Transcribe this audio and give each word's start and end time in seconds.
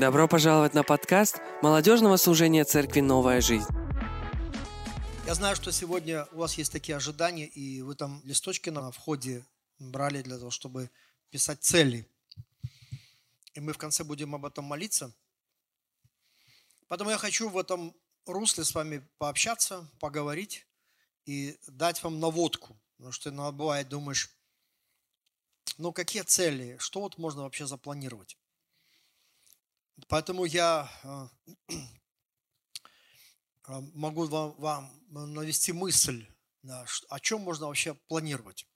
Добро 0.00 0.26
пожаловать 0.26 0.72
на 0.72 0.82
подкаст 0.82 1.42
молодежного 1.60 2.16
служения 2.16 2.64
церкви 2.64 3.00
«Новая 3.00 3.42
жизнь». 3.42 3.68
Я 5.26 5.34
знаю, 5.34 5.54
что 5.54 5.70
сегодня 5.72 6.24
у 6.32 6.38
вас 6.38 6.54
есть 6.54 6.72
такие 6.72 6.96
ожидания, 6.96 7.44
и 7.44 7.82
вы 7.82 7.94
там 7.94 8.22
листочки 8.24 8.70
на 8.70 8.90
входе 8.92 9.44
брали 9.78 10.22
для 10.22 10.38
того, 10.38 10.50
чтобы 10.50 10.88
писать 11.28 11.62
цели. 11.62 12.08
И 13.52 13.60
мы 13.60 13.74
в 13.74 13.76
конце 13.76 14.02
будем 14.02 14.34
об 14.34 14.46
этом 14.46 14.64
молиться. 14.64 15.12
Поэтому 16.88 17.10
я 17.10 17.18
хочу 17.18 17.50
в 17.50 17.58
этом 17.58 17.94
русле 18.24 18.64
с 18.64 18.74
вами 18.74 19.06
пообщаться, 19.18 19.86
поговорить 20.00 20.66
и 21.26 21.58
дать 21.66 22.02
вам 22.02 22.20
наводку. 22.20 22.74
Потому 22.96 23.12
что 23.12 23.28
иногда 23.28 23.52
бывает, 23.52 23.90
думаешь, 23.90 24.30
ну 25.76 25.92
какие 25.92 26.22
цели, 26.22 26.78
что 26.78 27.00
вот 27.00 27.18
можно 27.18 27.42
вообще 27.42 27.66
запланировать? 27.66 28.39
Поэтому 30.08 30.44
я 30.44 30.90
э, 31.02 31.28
э, 31.68 31.80
могу 33.94 34.26
вам, 34.26 34.90
навести 35.08 35.72
мысль, 35.72 36.26
о 37.08 37.20
чем 37.20 37.40
можно 37.40 37.66
вообще 37.66 37.94
планировать 37.94 38.66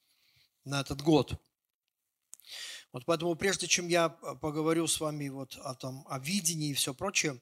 на 0.65 0.81
этот 0.81 1.03
год. 1.03 1.41
Вот 2.93 3.05
поэтому 3.07 3.35
прежде 3.35 3.67
чем 3.67 3.89
я 3.89 4.09
поговорю 4.09 4.87
с 4.87 5.01
вами 5.01 5.29
вот 5.29 5.57
о, 5.57 5.75
том, 5.75 6.07
о 6.09 6.19
видении 6.19 6.71
и 6.71 6.75
все 6.75 6.95
прочее, 6.95 7.41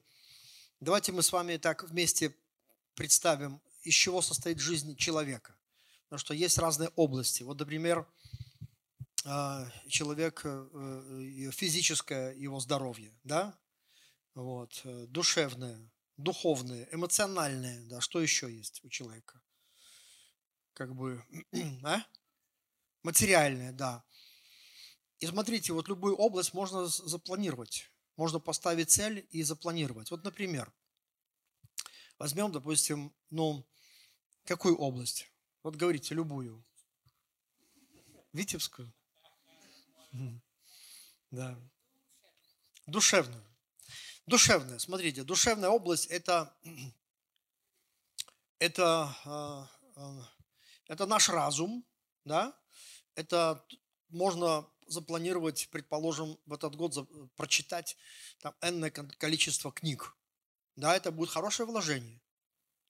давайте 0.79 1.11
мы 1.11 1.21
с 1.21 1.31
вами 1.31 1.57
так 1.57 1.83
вместе 1.83 2.35
представим, 2.95 3.61
из 3.83 3.93
чего 3.93 4.21
состоит 4.21 4.59
жизнь 4.59 4.95
человека. 4.95 5.55
Потому 6.05 6.19
что 6.19 6.33
есть 6.33 6.57
разные 6.57 6.89
области. 6.95 7.43
Вот, 7.43 7.59
например, 7.59 8.07
э, 9.25 9.69
человек, 9.87 10.45
физическое 11.53 12.33
его 12.33 12.59
здоровье, 12.59 13.13
да, 13.23 13.57
вот, 14.35 14.81
э, 14.83 15.05
душевное, 15.07 15.91
духовное, 16.17 16.87
эмоциональное, 16.91 17.85
да, 17.87 18.01
что 18.01 18.21
еще 18.21 18.53
есть 18.53 18.83
у 18.83 18.89
человека? 18.89 19.41
Как 20.73 20.95
бы, 20.95 21.23
а? 21.83 22.03
Материальное, 23.03 23.71
да. 23.71 24.03
И 25.19 25.27
смотрите, 25.27 25.73
вот 25.73 25.87
любую 25.87 26.15
область 26.15 26.53
можно 26.53 26.87
запланировать. 26.87 27.89
Можно 28.15 28.39
поставить 28.39 28.91
цель 28.91 29.27
и 29.31 29.43
запланировать. 29.43 30.11
Вот, 30.11 30.23
например, 30.23 30.71
возьмем, 32.17 32.51
допустим, 32.51 33.13
ну, 33.29 33.65
какую 34.45 34.77
область? 34.77 35.31
Вот 35.63 35.75
говорите, 35.75 36.13
любую. 36.15 36.63
Витебскую? 38.33 38.93
Да. 41.31 41.59
Душевную. 42.85 43.52
Душевная, 44.25 44.79
смотрите, 44.79 45.23
душевная 45.23 45.69
область 45.69 46.05
это, 46.05 46.55
это, 48.59 49.13
а, 49.25 49.69
а, 49.95 50.29
это 50.87 51.05
наш 51.05 51.27
разум, 51.27 51.85
да, 52.23 52.57
это 53.15 53.65
можно 54.07 54.65
запланировать, 54.87 55.67
предположим, 55.71 56.39
в 56.45 56.53
этот 56.53 56.75
год 56.75 57.09
прочитать 57.35 57.97
там 58.39 58.55
энное 58.61 58.91
количество 58.91 59.71
книг. 59.71 60.15
Да, 60.75 60.95
это 60.95 61.11
будет 61.11 61.29
хорошее 61.29 61.67
вложение. 61.67 62.21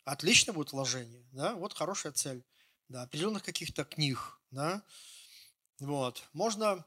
Отлично 0.05 0.53
будет 0.53 0.71
вложение, 0.71 1.25
да, 1.31 1.55
вот 1.55 1.73
хорошая 1.73 2.11
цель. 2.11 2.43
Да, 2.89 3.03
определенных 3.03 3.43
каких-то 3.43 3.85
книг, 3.85 4.39
да, 4.51 4.83
вот. 5.79 6.23
Можно, 6.33 6.85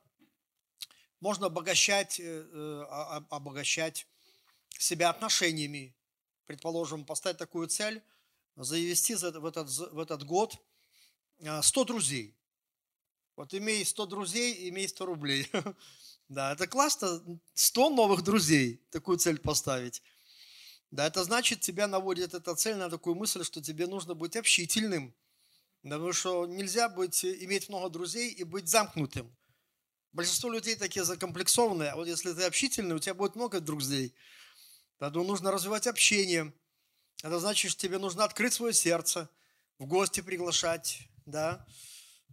можно 1.21 1.47
обогащать, 1.47 2.21
э, 2.21 2.25
э, 2.25 2.83
обогащать 3.31 4.07
себя 4.79 5.11
отношениями. 5.11 5.95
Предположим, 6.47 7.05
поставить 7.05 7.39
такую 7.39 7.69
цель, 7.69 8.03
завести 8.57 9.15
в 9.15 9.45
этот, 9.45 9.69
в 9.69 9.99
этот 9.99 10.25
год 10.25 10.57
100 11.39 11.81
а, 11.81 11.85
друзей. 11.85 12.37
Вот 13.37 13.53
имей 13.53 13.85
100 13.85 14.07
друзей, 14.07 14.69
имей 14.69 14.89
100 14.89 15.07
рублей. 15.07 15.51
Да, 16.29 16.55
это 16.55 16.67
классно, 16.67 17.23
100 17.55 17.91
новых 17.91 18.23
друзей, 18.23 18.83
такую 18.91 19.17
цель 19.17 19.39
поставить. 19.39 20.03
Да, 20.91 21.07
это 21.07 21.23
значит, 21.23 21.61
тебя 21.61 21.87
наводит 21.87 22.35
эта 22.35 22.57
цель 22.57 22.75
на 22.75 22.91
такую 22.91 23.15
мысль, 23.15 23.45
что 23.45 23.63
тебе 23.63 23.87
нужно 23.87 24.15
быть 24.15 24.35
общительным. 24.35 25.15
Потому 25.85 26.13
что 26.13 26.47
нельзя 26.47 26.89
быть, 26.89 27.25
иметь 27.25 27.69
много 27.69 27.91
друзей 27.91 28.31
и 28.31 28.43
быть 28.43 28.67
замкнутым. 28.69 29.33
Большинство 30.13 30.51
людей 30.51 30.75
такие 30.75 31.05
закомплексованные, 31.05 31.91
а 31.91 31.97
вот 31.97 32.09
если 32.09 32.33
ты 32.33 32.43
общительный, 32.43 32.97
у 32.97 32.99
тебя 32.99 33.15
будет 33.15 33.37
много 33.37 33.61
друзей. 33.61 34.13
Поэтому 34.99 35.25
нужно 35.25 35.51
развивать 35.51 35.87
общение. 35.87 36.53
Это 37.23 37.39
значит, 37.39 37.71
что 37.71 37.81
тебе 37.81 37.99
нужно 37.99 38.25
открыть 38.25 38.55
свое 38.55 38.73
сердце, 38.73 39.29
в 39.79 39.87
гости 39.87 40.21
приглашать, 40.21 41.01
да, 41.27 41.67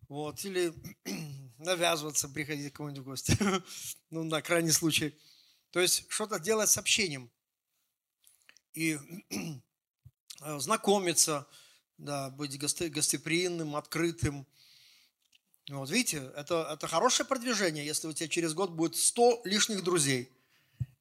вот, 0.07 0.43
или 0.45 0.73
навязываться, 1.57 2.29
приходить 2.29 2.71
к 2.71 2.77
кому-нибудь 2.77 3.03
в 3.03 3.05
гости, 3.05 3.37
ну, 4.09 4.23
на 4.23 4.41
крайний 4.41 4.71
случай. 4.71 5.17
То 5.71 5.79
есть 5.79 6.05
что-то 6.09 6.39
делать 6.39 6.69
с 6.69 6.77
общением 6.77 7.29
и 8.73 8.97
знакомиться, 10.39 11.47
да, 11.97 12.29
быть 12.29 12.57
гостеприимным, 12.57 13.75
открытым. 13.75 14.47
Вот 15.69 15.89
видите, 15.89 16.31
это, 16.35 16.69
это 16.73 16.87
хорошее 16.87 17.27
продвижение, 17.27 17.85
если 17.85 18.07
у 18.07 18.13
тебя 18.13 18.29
через 18.29 18.53
год 18.53 18.71
будет 18.71 18.95
100 18.95 19.41
лишних 19.43 19.83
друзей– 19.83 20.31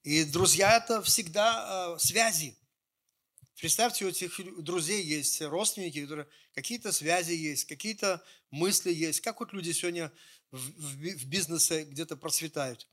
и 0.02 0.24
друзья 0.24 0.78
это 0.78 1.00
всегда 1.02 1.94
э, 1.94 1.98
связи. 1.98 2.56
Представьте, 3.60 4.04
у 4.04 4.08
этих 4.08 4.64
друзей 4.64 5.04
есть 5.04 5.40
родственники, 5.42 6.02
которые 6.02 6.26
какие-то 6.54 6.90
связи 6.90 7.32
есть, 7.32 7.66
какие-то 7.66 8.24
мысли 8.50 8.92
есть. 8.92 9.20
Как 9.20 9.38
вот 9.38 9.52
люди 9.52 9.70
сегодня 9.70 10.10
в, 10.50 10.58
в, 10.58 11.26
бизнесе 11.26 11.84
где-то 11.84 12.16
процветают. 12.16 12.88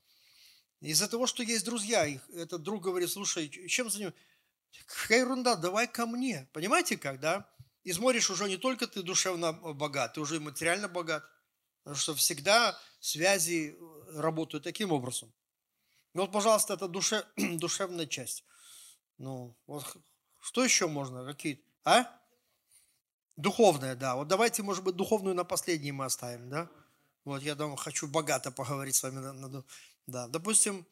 Из-за 0.80 1.08
того, 1.08 1.26
что 1.26 1.42
есть 1.42 1.64
друзья, 1.64 2.06
их, 2.06 2.22
этот 2.30 2.62
друг 2.62 2.84
говорит, 2.84 3.10
слушай, 3.10 3.48
чем 3.48 3.90
занимаешься? 3.90 4.20
Какая 4.86 5.20
ерунда, 5.20 5.56
давай 5.56 5.88
ко 5.88 6.06
мне. 6.06 6.48
Понимаете 6.52 6.96
как, 6.96 7.18
да? 7.18 7.50
Изморишь 7.82 8.30
уже 8.30 8.48
не 8.48 8.56
только 8.56 8.86
ты 8.86 9.02
душевно 9.02 9.52
богат, 9.52 10.14
ты 10.14 10.20
уже 10.20 10.36
и 10.36 10.38
материально 10.38 10.86
богат. 10.86 11.24
Потому 11.82 11.96
что 11.96 12.14
всегда 12.14 12.78
связи 13.00 13.76
работают 14.12 14.62
таким 14.62 14.92
образом. 14.92 15.32
Ну 16.14 16.22
вот, 16.22 16.32
пожалуйста, 16.32 16.74
это 16.74 16.88
душе, 16.88 17.24
душевная 17.36 18.06
часть. 18.06 18.44
Ну, 19.18 19.56
вот 19.66 19.84
что 20.40 20.64
еще 20.64 20.88
можно? 20.88 21.24
Какие? 21.24 21.62
А? 21.84 22.06
Духовная, 23.36 23.94
да. 23.94 24.16
Вот 24.16 24.28
давайте, 24.28 24.62
может 24.62 24.82
быть, 24.82 24.96
духовную 24.96 25.34
на 25.34 25.44
последней 25.44 25.92
мы 25.92 26.06
оставим, 26.06 26.48
да? 26.48 26.68
Вот 27.24 27.42
я 27.42 27.54
думаю, 27.54 27.76
хочу 27.76 28.08
богато 28.08 28.50
поговорить 28.50 28.96
с 28.96 29.02
вами. 29.02 29.18
На, 29.18 29.32
на, 29.32 29.64
да, 30.06 30.26
допустим, 30.26 30.86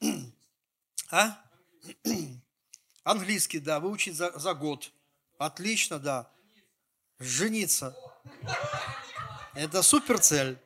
а? 1.10 1.38
Английский, 3.04 3.60
да, 3.60 3.80
выучить 3.80 4.16
за, 4.16 4.36
за 4.38 4.54
год. 4.54 4.90
Отлично, 5.38 5.98
да. 5.98 6.30
Жениться. 7.18 7.96
Это 9.54 9.82
супер 9.82 10.18
цель. 10.18 10.58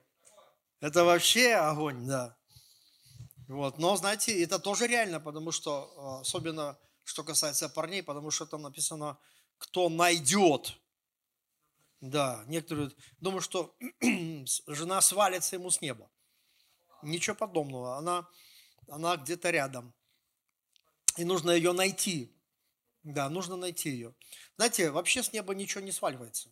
Это 0.80 1.04
вообще 1.04 1.54
огонь, 1.54 2.06
да. 2.06 2.36
Вот. 3.48 3.78
Но, 3.78 3.96
знаете, 3.96 4.42
это 4.42 4.58
тоже 4.58 4.86
реально, 4.86 5.20
потому 5.20 5.52
что, 5.52 5.92
а, 5.96 6.20
особенно, 6.20 6.78
что 7.04 7.24
касается 7.24 7.68
парней, 7.68 8.02
потому 8.02 8.30
что 8.30 8.46
там 8.46 8.62
написано, 8.62 9.18
кто 9.58 9.88
найдет. 9.88 10.78
Да, 12.00 12.44
некоторые 12.48 12.90
думают, 13.20 13.44
что 13.44 13.76
жена 14.66 15.00
свалится 15.00 15.56
ему 15.56 15.70
с 15.70 15.80
неба. 15.80 16.10
Ничего 17.02 17.36
подобного. 17.36 17.96
Она, 17.96 18.28
она 18.88 19.16
где-то 19.16 19.50
рядом. 19.50 19.92
И 21.16 21.24
нужно 21.24 21.50
ее 21.50 21.72
найти. 21.72 22.34
Да, 23.02 23.28
нужно 23.28 23.56
найти 23.56 23.90
ее. 23.90 24.14
Знаете, 24.56 24.90
вообще 24.90 25.22
с 25.22 25.32
неба 25.32 25.54
ничего 25.54 25.82
не 25.82 25.92
сваливается. 25.92 26.50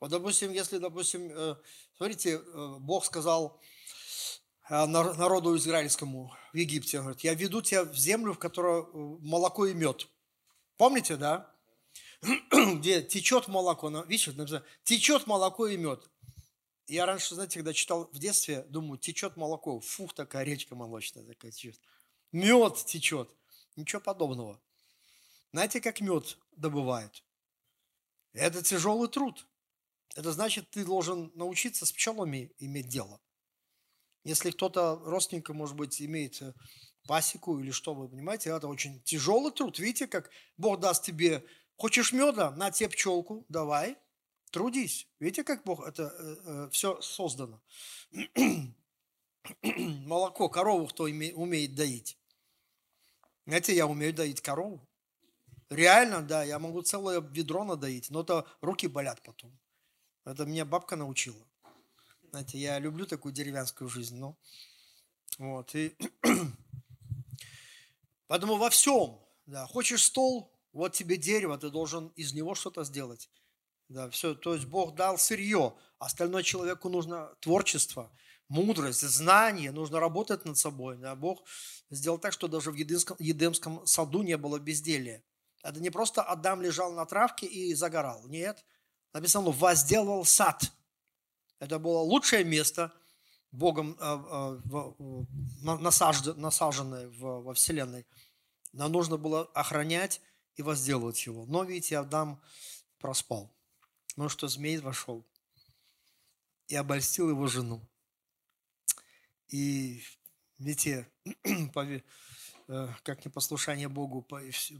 Вот, 0.00 0.10
допустим, 0.10 0.52
если, 0.52 0.78
допустим, 0.78 1.30
э, 1.30 1.56
смотрите, 1.96 2.36
э, 2.36 2.76
Бог 2.78 3.04
сказал, 3.04 3.60
народу 4.68 5.56
израильскому 5.56 6.32
в 6.52 6.56
Египте. 6.56 6.98
Он 6.98 7.04
говорит, 7.04 7.24
я 7.24 7.34
веду 7.34 7.62
тебя 7.62 7.84
в 7.84 7.96
землю, 7.96 8.34
в 8.34 8.38
которой 8.38 8.82
э, 8.82 8.86
молоко 9.20 9.66
и 9.66 9.74
мед. 9.74 10.08
Помните, 10.76 11.16
да? 11.16 11.50
Где 12.52 13.02
течет 13.02 13.48
молоко, 13.48 13.88
видишь, 14.02 14.26
написано, 14.28 14.64
течет 14.84 15.26
молоко 15.26 15.66
и 15.66 15.76
мед. 15.76 16.08
Я 16.86 17.06
раньше, 17.06 17.34
знаете, 17.34 17.58
когда 17.58 17.72
читал 17.72 18.08
в 18.12 18.18
детстве, 18.18 18.62
думаю, 18.68 18.98
течет 18.98 19.36
молоко, 19.36 19.80
фух, 19.80 20.14
такая 20.14 20.44
речка 20.44 20.74
молочная 20.74 21.24
такая 21.24 21.50
течет. 21.50 21.78
Мед 22.32 22.76
течет. 22.86 23.30
Ничего 23.76 24.00
подобного. 24.00 24.60
Знаете, 25.52 25.80
как 25.80 26.00
мед 26.00 26.36
добывают? 26.52 27.22
Это 28.32 28.62
тяжелый 28.62 29.08
труд. 29.08 29.46
Это 30.14 30.32
значит, 30.32 30.70
ты 30.70 30.84
должен 30.84 31.30
научиться 31.34 31.86
с 31.86 31.92
пчелами 31.92 32.52
иметь 32.58 32.88
дело. 32.88 33.20
Если 34.24 34.50
кто-то, 34.50 35.00
родственника, 35.04 35.54
может 35.54 35.76
быть, 35.76 36.00
имеет 36.02 36.42
э, 36.42 36.52
пасеку 37.06 37.58
или 37.58 37.70
что, 37.70 37.94
вы 37.94 38.08
понимаете, 38.08 38.50
это 38.50 38.68
очень 38.68 39.02
тяжелый 39.02 39.52
труд. 39.52 39.78
Видите, 39.78 40.06
как 40.06 40.30
Бог 40.56 40.80
даст 40.80 41.04
тебе, 41.04 41.44
хочешь 41.76 42.12
меда, 42.12 42.50
на 42.50 42.70
тебе 42.70 42.90
пчелку, 42.90 43.46
давай, 43.48 43.96
трудись. 44.50 45.08
Видите, 45.20 45.44
как 45.44 45.64
Бог 45.64 45.86
это 45.86 46.14
э, 46.18 46.36
э, 46.44 46.68
все 46.72 47.00
создано. 47.00 47.62
Молоко, 49.62 50.48
корову 50.48 50.88
кто 50.88 51.04
умеет 51.04 51.74
доить. 51.74 52.18
Знаете, 53.46 53.74
я 53.74 53.86
умею 53.86 54.12
доить 54.12 54.42
корову. 54.42 54.86
Реально, 55.70 56.22
да, 56.22 56.44
я 56.44 56.58
могу 56.58 56.82
целое 56.82 57.20
ведро 57.20 57.64
надоить, 57.64 58.10
но 58.10 58.20
это 58.22 58.46
руки 58.60 58.86
болят 58.86 59.22
потом. 59.22 59.58
Это 60.24 60.44
меня 60.44 60.64
бабка 60.64 60.96
научила. 60.96 61.46
Знаете, 62.30 62.58
я 62.58 62.78
люблю 62.78 63.06
такую 63.06 63.32
деревенскую 63.32 63.88
жизнь, 63.88 64.18
но 64.18 64.36
вот 65.38 65.74
и 65.74 65.96
поэтому 68.26 68.56
во 68.56 68.70
всем, 68.70 69.20
да, 69.46 69.66
хочешь 69.66 70.04
стол, 70.04 70.52
вот 70.72 70.92
тебе 70.92 71.16
дерево, 71.16 71.58
ты 71.58 71.70
должен 71.70 72.08
из 72.08 72.34
него 72.34 72.54
что-то 72.54 72.84
сделать. 72.84 73.30
Да, 73.88 74.10
все, 74.10 74.34
то 74.34 74.54
есть 74.54 74.66
Бог 74.66 74.94
дал 74.94 75.16
сырье, 75.16 75.74
остальное 75.98 76.42
человеку 76.42 76.90
нужно 76.90 77.34
творчество, 77.40 78.12
мудрость, 78.48 79.00
знание, 79.00 79.72
нужно 79.72 80.00
работать 80.00 80.44
над 80.44 80.58
собой. 80.58 80.98
Да. 80.98 81.14
Бог 81.14 81.44
сделал 81.90 82.18
так, 82.18 82.32
что 82.32 82.48
даже 82.48 82.70
в 82.70 82.74
Едемском, 82.74 83.16
Едемском 83.18 83.86
саду 83.86 84.22
не 84.22 84.36
было 84.36 84.58
безделия. 84.58 85.22
Это 85.62 85.80
не 85.80 85.90
просто 85.90 86.22
Адам 86.22 86.62
лежал 86.62 86.92
на 86.92 87.04
травке 87.06 87.46
и 87.46 87.74
загорал. 87.74 88.26
Нет. 88.28 88.64
Написано, 89.12 89.50
возделал 89.50 90.24
сад. 90.24 90.70
Это 91.58 91.78
было 91.78 91.98
лучшее 91.98 92.44
место 92.44 92.92
Богом 93.50 93.96
э, 93.98 94.60
э, 94.70 95.74
насаженное 96.36 97.08
во 97.08 97.54
Вселенной. 97.54 98.06
Нам 98.72 98.92
нужно 98.92 99.16
было 99.16 99.44
охранять 99.54 100.20
и 100.56 100.62
возделывать 100.62 101.24
его. 101.26 101.46
Но, 101.46 101.64
видите, 101.64 101.98
Адам 101.98 102.40
проспал. 102.98 103.50
Потому 104.08 104.28
что 104.28 104.48
змей 104.48 104.78
вошел 104.78 105.24
и 106.66 106.74
обольстил 106.74 107.30
его 107.30 107.46
жену. 107.46 107.80
И, 109.48 110.02
видите, 110.58 111.08
Э, 112.70 112.88
как 113.02 113.24
непослушание 113.24 113.88
Богу, 113.88 114.26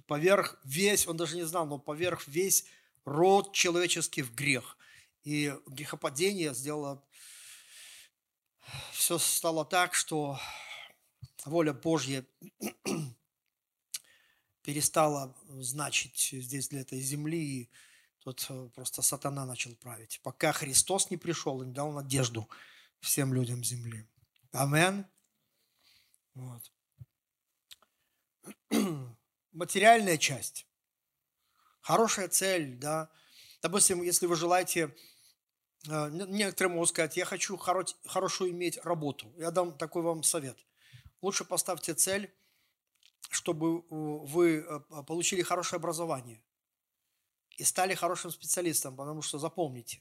поверх 0.06 0.58
весь, 0.62 1.06
он 1.06 1.16
даже 1.16 1.36
не 1.36 1.44
знал, 1.44 1.66
но 1.66 1.78
поверх 1.78 2.28
весь 2.28 2.66
род 3.06 3.54
человеческий 3.54 4.20
в 4.20 4.34
грех. 4.34 4.76
И 5.28 5.54
грехопадение 5.66 6.54
сделало, 6.54 7.04
все 8.92 9.18
стало 9.18 9.66
так, 9.66 9.92
что 9.92 10.40
воля 11.44 11.74
Божья 11.74 12.24
перестала 14.62 15.36
значить 15.48 16.30
здесь 16.32 16.68
для 16.70 16.80
этой 16.80 17.02
земли, 17.02 17.38
и 17.38 17.70
тут 18.20 18.46
э, 18.48 18.70
просто 18.74 19.02
сатана 19.02 19.44
начал 19.44 19.76
править. 19.76 20.18
Пока 20.22 20.50
Христос 20.52 21.10
не 21.10 21.18
пришел 21.18 21.60
и 21.60 21.66
не 21.66 21.74
дал 21.74 21.92
надежду 21.92 22.48
всем 23.00 23.34
людям 23.34 23.62
земли. 23.62 24.08
Амен. 24.52 25.04
Вот. 26.32 26.72
материальная 29.52 30.16
часть, 30.16 30.66
хорошая 31.82 32.28
цель, 32.28 32.76
да. 32.76 33.10
Допустим, 33.60 34.02
если 34.02 34.24
вы 34.24 34.36
желаете, 34.36 34.94
некоторые 35.88 36.74
могут 36.74 36.90
сказать, 36.90 37.16
я 37.16 37.24
хочу 37.24 37.56
хоро- 37.56 37.94
хорошую 38.06 38.50
иметь 38.50 38.78
работу. 38.84 39.32
Я 39.38 39.50
дам 39.50 39.76
такой 39.76 40.02
вам 40.02 40.22
совет. 40.22 40.58
Лучше 41.22 41.44
поставьте 41.44 41.94
цель, 41.94 42.32
чтобы 43.30 43.82
вы 43.88 44.58
э, 44.58 44.80
получили 45.06 45.42
хорошее 45.42 45.78
образование 45.78 46.42
и 47.56 47.64
стали 47.64 47.94
хорошим 47.94 48.30
специалистом, 48.30 48.96
потому 48.96 49.22
что 49.22 49.38
запомните, 49.38 50.00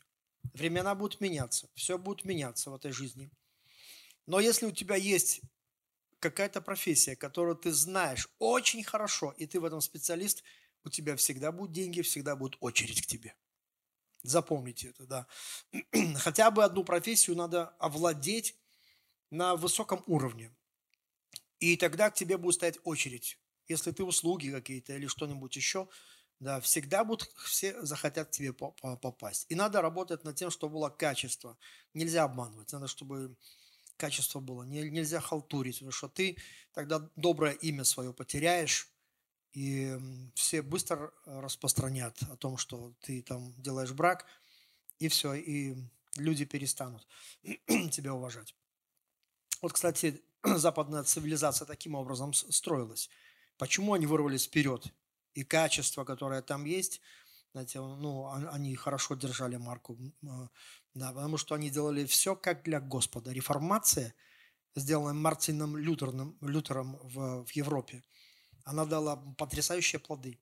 времена 0.54 0.94
будут 0.95 1.22
меняться, 1.22 1.69
все 1.74 1.98
будет 1.98 2.25
меняться 2.25 2.69
в 2.69 2.75
этой 2.75 2.92
жизни. 2.92 3.31
Но 4.25 4.40
если 4.40 4.66
у 4.66 4.72
тебя 4.72 4.95
есть 4.95 5.42
какая-то 6.19 6.62
профессия, 6.62 7.16
которую 7.16 7.56
ты 7.56 7.72
знаешь 7.72 8.30
очень 8.40 8.83
хорошо, 8.83 9.33
и 9.38 9.48
ты 9.48 9.60
в 9.60 9.66
этом 9.66 9.81
специалист, 9.81 10.44
у 10.83 10.90
тебя 10.90 11.16
всегда 11.16 11.51
будут 11.51 11.74
деньги, 11.74 12.01
всегда 12.01 12.36
будет 12.36 12.57
очередь 12.60 13.01
к 13.01 13.06
тебе. 13.06 13.36
Запомните 14.28 14.90
это, 14.90 15.06
да. 15.06 15.28
Хотя 16.18 16.52
бы 16.52 16.64
одну 16.64 16.84
профессию 16.84 17.38
надо 17.38 17.68
овладеть 17.80 18.58
на 19.32 19.56
высоком 19.56 20.04
уровне. 20.06 20.54
И 21.60 21.78
тогда 21.78 22.10
к 22.10 22.16
тебе 22.16 22.38
будет 22.38 22.56
стоять 22.56 22.78
очередь. 22.84 23.40
Если 23.68 23.92
ты 23.92 24.04
услуги 24.04 24.50
какие-то 24.50 24.94
или 24.94 25.08
что-нибудь 25.08 25.56
еще, 25.56 25.88
да, 26.40 26.60
всегда 26.60 27.06
будут 27.06 27.32
все 27.38 27.82
захотят 27.82 28.28
к 28.28 28.32
тебе 28.32 28.52
попасть. 28.54 29.46
И 29.50 29.56
надо 29.56 29.82
работать 29.82 30.26
над 30.26 30.36
тем, 30.36 30.52
чтобы 30.52 30.74
было 30.74 30.90
качество. 30.90 31.58
Нельзя 31.94 32.26
обманывать. 32.26 32.74
Надо, 32.74 32.88
чтобы 32.88 33.36
качество 33.96 34.42
было. 34.42 34.64
Нельзя 34.64 35.22
халтурить, 35.22 35.76
потому 35.76 35.92
что 35.92 36.10
ты 36.10 36.38
тогда 36.74 37.10
доброе 37.16 37.54
имя 37.54 37.86
свое 37.86 38.14
потеряешь, 38.14 38.92
и 39.57 39.98
все 40.36 40.62
быстро 40.62 41.12
распространят 41.25 42.15
о 42.30 42.36
том, 42.36 42.57
что 42.57 42.94
ты 43.01 43.24
там 43.24 43.56
делаешь 43.57 43.92
брак, 43.92 44.27
и 45.00 45.07
все, 45.07 45.33
и 45.33 45.75
люди 46.15 46.45
перестанут 46.45 47.07
тебя 47.92 48.13
уважать. 48.13 48.54
Вот, 49.63 49.74
кстати, 49.74 50.21
западная 50.44 51.04
цивилизация 51.04 51.65
таким 51.65 51.95
образом 51.95 52.33
строилась. 52.33 53.09
Почему 53.57 53.95
они 53.95 54.06
вырвались 54.06 54.45
вперед? 54.45 54.94
И 55.33 55.44
качество, 55.44 56.06
которое 56.06 56.44
там 56.44 56.65
есть, 56.65 57.01
знаете, 57.54 57.80
ну, 57.80 58.30
они 58.51 58.75
хорошо 58.75 59.15
держали 59.15 59.57
марку 59.57 59.98
да, 60.94 61.13
потому 61.13 61.38
что 61.38 61.56
они 61.56 61.71
делали 61.71 62.06
все 62.06 62.36
как 62.36 62.62
для 62.62 62.80
Господа. 62.80 63.31
Реформация, 63.31 64.13
сделанная 64.75 65.13
Мартином 65.13 65.77
Лютером, 65.77 66.38
Лютером 66.42 67.00
в, 67.01 67.44
в 67.44 67.51
Европе, 67.54 68.04
она 68.68 68.86
дала 68.86 69.16
потрясающие 69.38 70.00
плоды. 70.00 70.40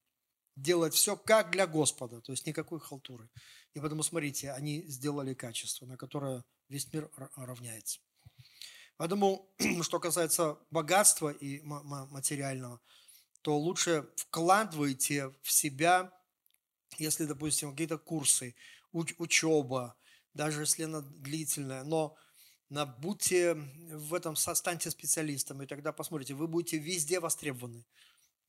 Делать 0.56 0.96
все 0.96 1.16
как 1.16 1.52
для 1.52 1.68
Господа, 1.68 2.22
то 2.22 2.32
есть 2.32 2.48
никакой 2.48 2.80
халтуры. 2.80 3.30
И 3.74 3.80
поэтому, 3.80 4.04
смотрите, 4.04 4.52
они 4.52 4.82
сделали 4.88 5.34
качество, 5.34 5.86
на 5.86 5.96
которое 5.96 6.44
весь 6.68 6.92
мир 6.92 7.12
равняется. 7.36 8.00
Поэтому, 8.98 9.54
что 9.84 10.00
касается 10.00 10.58
богатства 10.72 11.30
и 11.30 11.62
материального, 11.62 12.82
то 13.42 13.60
лучше 13.60 14.10
вкладывайте 14.16 15.32
в 15.44 15.52
себя, 15.52 16.12
если, 16.98 17.26
допустим, 17.26 17.72
какие-то 17.72 18.00
курсы, 18.00 18.56
учеба, 18.92 19.96
даже 20.34 20.62
если 20.62 20.84
она 20.84 21.02
длительная, 21.02 21.84
но 21.84 22.18
будьте 22.98 23.54
в 23.54 24.14
этом, 24.16 24.36
станьте 24.36 24.90
специалистом, 24.90 25.62
и 25.62 25.68
тогда 25.68 25.92
посмотрите, 25.92 26.34
вы 26.34 26.48
будете 26.48 26.80
везде 26.80 27.20
востребованы, 27.20 27.86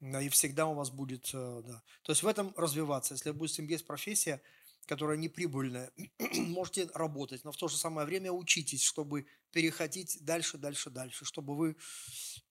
и 0.01 0.29
всегда 0.29 0.67
у 0.67 0.75
вас 0.75 0.91
будет, 0.91 1.31
э, 1.33 1.63
да. 1.67 1.83
То 2.03 2.13
есть 2.13 2.23
в 2.23 2.27
этом 2.27 2.53
развиваться. 2.57 3.15
Если, 3.15 3.31
допустим, 3.31 3.67
есть 3.67 3.87
профессия, 3.87 4.43
которая 4.87 5.17
не 5.17 5.29
прибыльная, 5.29 5.91
можете 6.35 6.89
работать, 6.95 7.45
но 7.45 7.53
в 7.53 7.57
то 7.57 7.69
же 7.69 7.77
самое 7.77 8.07
время 8.07 8.33
учитесь, 8.33 8.83
чтобы 8.83 9.27
переходить 9.51 10.19
дальше, 10.21 10.59
дальше, 10.59 10.91
дальше, 10.91 11.25
чтобы 11.25 11.57
вы 11.57 11.77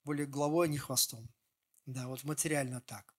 были 0.03 0.25
головой, 0.25 0.67
а 0.67 0.69
не 0.69 0.77
хвостом. 0.77 1.29
Да, 1.85 2.07
вот 2.07 2.23
материально 2.23 2.81
так. 2.81 3.15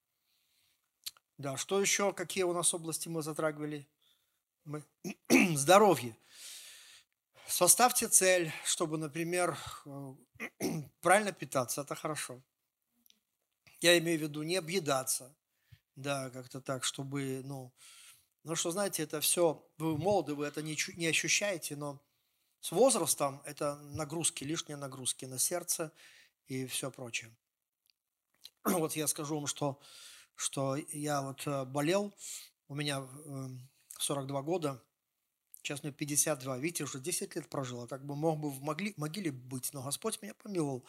Да, 1.38 1.56
что 1.56 1.80
еще, 1.80 2.12
какие 2.12 2.44
у 2.44 2.52
нас 2.52 2.74
области 2.74 3.08
мы 3.08 3.22
затрагивали? 3.22 3.88
мы... 4.66 4.84
здоровье. 5.56 6.16
Составьте 7.46 8.08
цель, 8.08 8.52
чтобы, 8.64 8.98
например, 8.98 9.56
э, 9.86 10.14
правильно 11.00 11.32
питаться, 11.32 11.82
это 11.82 11.94
хорошо. 11.94 12.42
Я 13.80 13.98
имею 13.98 14.18
в 14.18 14.22
виду 14.22 14.42
не 14.42 14.56
объедаться, 14.56 15.34
да, 15.94 16.30
как-то 16.30 16.60
так, 16.60 16.84
чтобы, 16.84 17.42
ну, 17.44 17.72
ну 18.44 18.54
что, 18.54 18.70
знаете, 18.70 19.02
это 19.02 19.20
все, 19.20 19.68
вы 19.76 19.98
молоды, 19.98 20.34
вы 20.34 20.46
это 20.46 20.62
не, 20.62 20.76
не 20.96 21.06
ощущаете, 21.06 21.76
но 21.76 22.00
с 22.60 22.72
возрастом 22.72 23.42
это 23.44 23.76
нагрузки, 23.76 24.44
лишние 24.44 24.76
нагрузки 24.76 25.24
на 25.24 25.38
сердце 25.38 25.92
и 26.46 26.66
все 26.66 26.90
прочее. 26.90 27.30
Вот 28.64 28.96
я 28.96 29.06
скажу 29.06 29.36
вам, 29.36 29.46
что, 29.46 29.80
что 30.34 30.76
я 30.76 31.22
вот 31.22 31.46
э, 31.46 31.64
болел, 31.64 32.14
у 32.68 32.74
меня 32.74 32.98
эм, 32.98 33.68
42 33.98 34.42
года, 34.42 34.82
сейчас 35.62 35.82
мне 35.82 35.92
52, 35.92 36.58
видите, 36.58 36.84
уже 36.84 37.00
10 37.00 37.36
лет 37.36 37.48
прожила, 37.48 37.86
как 37.86 38.04
бы 38.04 38.16
мог 38.16 38.38
бы 38.38 38.50
в 38.50 38.62
могиле 38.62 39.32
быть, 39.32 39.72
но 39.72 39.82
Господь 39.82 40.20
меня 40.22 40.34
помиловал. 40.34 40.84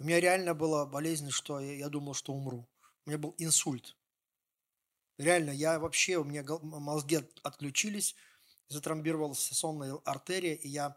У 0.00 0.04
меня 0.04 0.18
реально 0.18 0.54
была 0.54 0.86
болезнь, 0.86 1.30
что 1.30 1.60
я, 1.60 1.74
я 1.74 1.88
думал, 1.90 2.14
что 2.14 2.32
умру. 2.32 2.66
У 3.04 3.10
меня 3.10 3.18
был 3.18 3.34
инсульт. 3.36 3.94
Реально, 5.18 5.50
я 5.50 5.78
вообще, 5.78 6.16
у 6.16 6.24
меня 6.24 6.42
мозги 6.62 7.18
отключились, 7.42 8.16
затрамбировалась 8.68 9.40
сонная 9.40 9.96
артерия, 10.06 10.54
и 10.54 10.68
я 10.68 10.96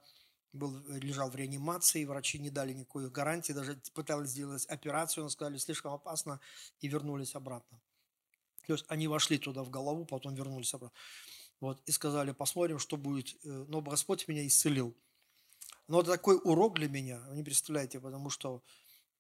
был, 0.53 0.81
лежал 0.87 1.29
в 1.29 1.35
реанимации, 1.35 2.05
врачи 2.05 2.39
не 2.39 2.49
дали 2.49 2.71
никакой 2.71 3.09
гарантии, 3.09 3.51
даже 3.51 3.77
пытались 3.93 4.29
сделать 4.29 4.65
операцию, 4.67 5.25
но 5.25 5.29
сказали, 5.29 5.57
слишком 5.57 5.91
опасно, 5.91 6.39
и 6.79 6.87
вернулись 6.87 7.35
обратно. 7.35 7.81
То 8.65 8.71
есть 8.71 8.85
они 8.87 9.09
вошли 9.09 9.37
туда 9.37 9.63
в 9.63 9.69
голову, 9.69 10.05
потом 10.05 10.33
вернулись 10.33 10.73
обратно. 10.73 10.97
Вот, 11.59 11.81
и 11.85 11.91
сказали, 11.91 12.31
посмотрим, 12.31 12.79
что 12.79 12.95
будет. 12.95 13.35
Э, 13.43 13.65
но 13.67 13.81
Господь 13.81 14.29
меня 14.29 14.47
исцелил. 14.47 14.95
Но 15.89 15.99
это 15.99 16.11
такой 16.11 16.39
урок 16.41 16.75
для 16.75 16.87
меня, 16.87 17.19
вы 17.27 17.35
не 17.35 17.43
представляете, 17.43 17.99
потому 17.99 18.29
что 18.29 18.63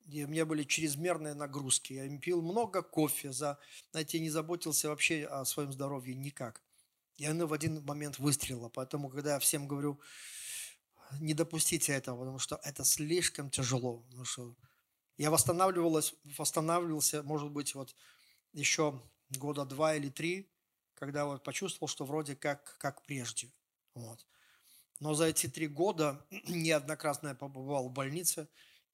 у 0.05 0.27
меня 0.27 0.45
были 0.45 0.63
чрезмерные 0.63 1.33
нагрузки. 1.33 1.93
Я 1.93 2.17
пил 2.19 2.41
много 2.41 2.81
кофе, 2.81 3.31
за, 3.31 3.57
знаете, 3.91 4.19
не 4.19 4.29
заботился 4.29 4.89
вообще 4.89 5.25
о 5.25 5.45
своем 5.45 5.71
здоровье 5.71 6.15
никак. 6.15 6.61
И 7.17 7.25
оно 7.25 7.47
в 7.47 7.53
один 7.53 7.83
момент 7.85 8.19
выстрелило. 8.19 8.69
Поэтому, 8.69 9.09
когда 9.09 9.33
я 9.33 9.39
всем 9.39 9.67
говорю, 9.67 9.99
не 11.19 11.33
допустите 11.33 11.93
этого, 11.93 12.19
потому 12.19 12.39
что 12.39 12.59
это 12.63 12.83
слишком 12.83 13.49
тяжело. 13.49 13.99
Потому 14.09 14.25
что 14.25 14.55
я 15.17 15.31
восстанавливалась, 15.31 16.15
восстанавливался, 16.23 17.23
может 17.23 17.51
быть, 17.51 17.75
вот 17.75 17.95
еще 18.51 19.01
года 19.29 19.65
два 19.65 19.95
или 19.95 20.09
три, 20.09 20.49
когда 20.95 21.25
вот 21.25 21.43
почувствовал, 21.43 21.87
что 21.87 22.05
вроде 22.05 22.35
как, 22.35 22.77
как 22.77 23.03
прежде. 23.03 23.51
Вот. 23.93 24.25
Но 24.99 25.13
за 25.13 25.25
эти 25.25 25.47
три 25.47 25.67
года 25.67 26.25
неоднократно 26.47 27.29
я 27.29 27.35
побывал 27.35 27.89
в 27.89 27.93
больнице, 27.93 28.47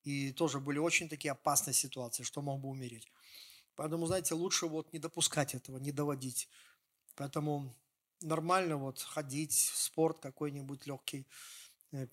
и 0.10 0.32
тоже 0.32 0.60
были 0.60 0.80
очень 0.80 1.08
такие 1.08 1.32
опасные 1.32 1.74
ситуации, 1.74 2.24
что 2.24 2.42
мог 2.42 2.60
бы 2.62 2.70
умереть. 2.70 3.08
Поэтому, 3.76 4.08
знаете, 4.08 4.34
лучше 4.34 4.66
вот 4.68 4.92
не 4.94 5.00
допускать 5.00 5.56
этого, 5.56 5.78
не 5.78 5.92
доводить. 5.92 6.50
Поэтому 7.16 7.76
нормально 8.22 8.78
вот 8.78 9.02
ходить, 9.02 9.54
спорт 9.54 10.20
какой-нибудь 10.20 10.88
легкий, 10.88 11.28
э, 11.92 12.08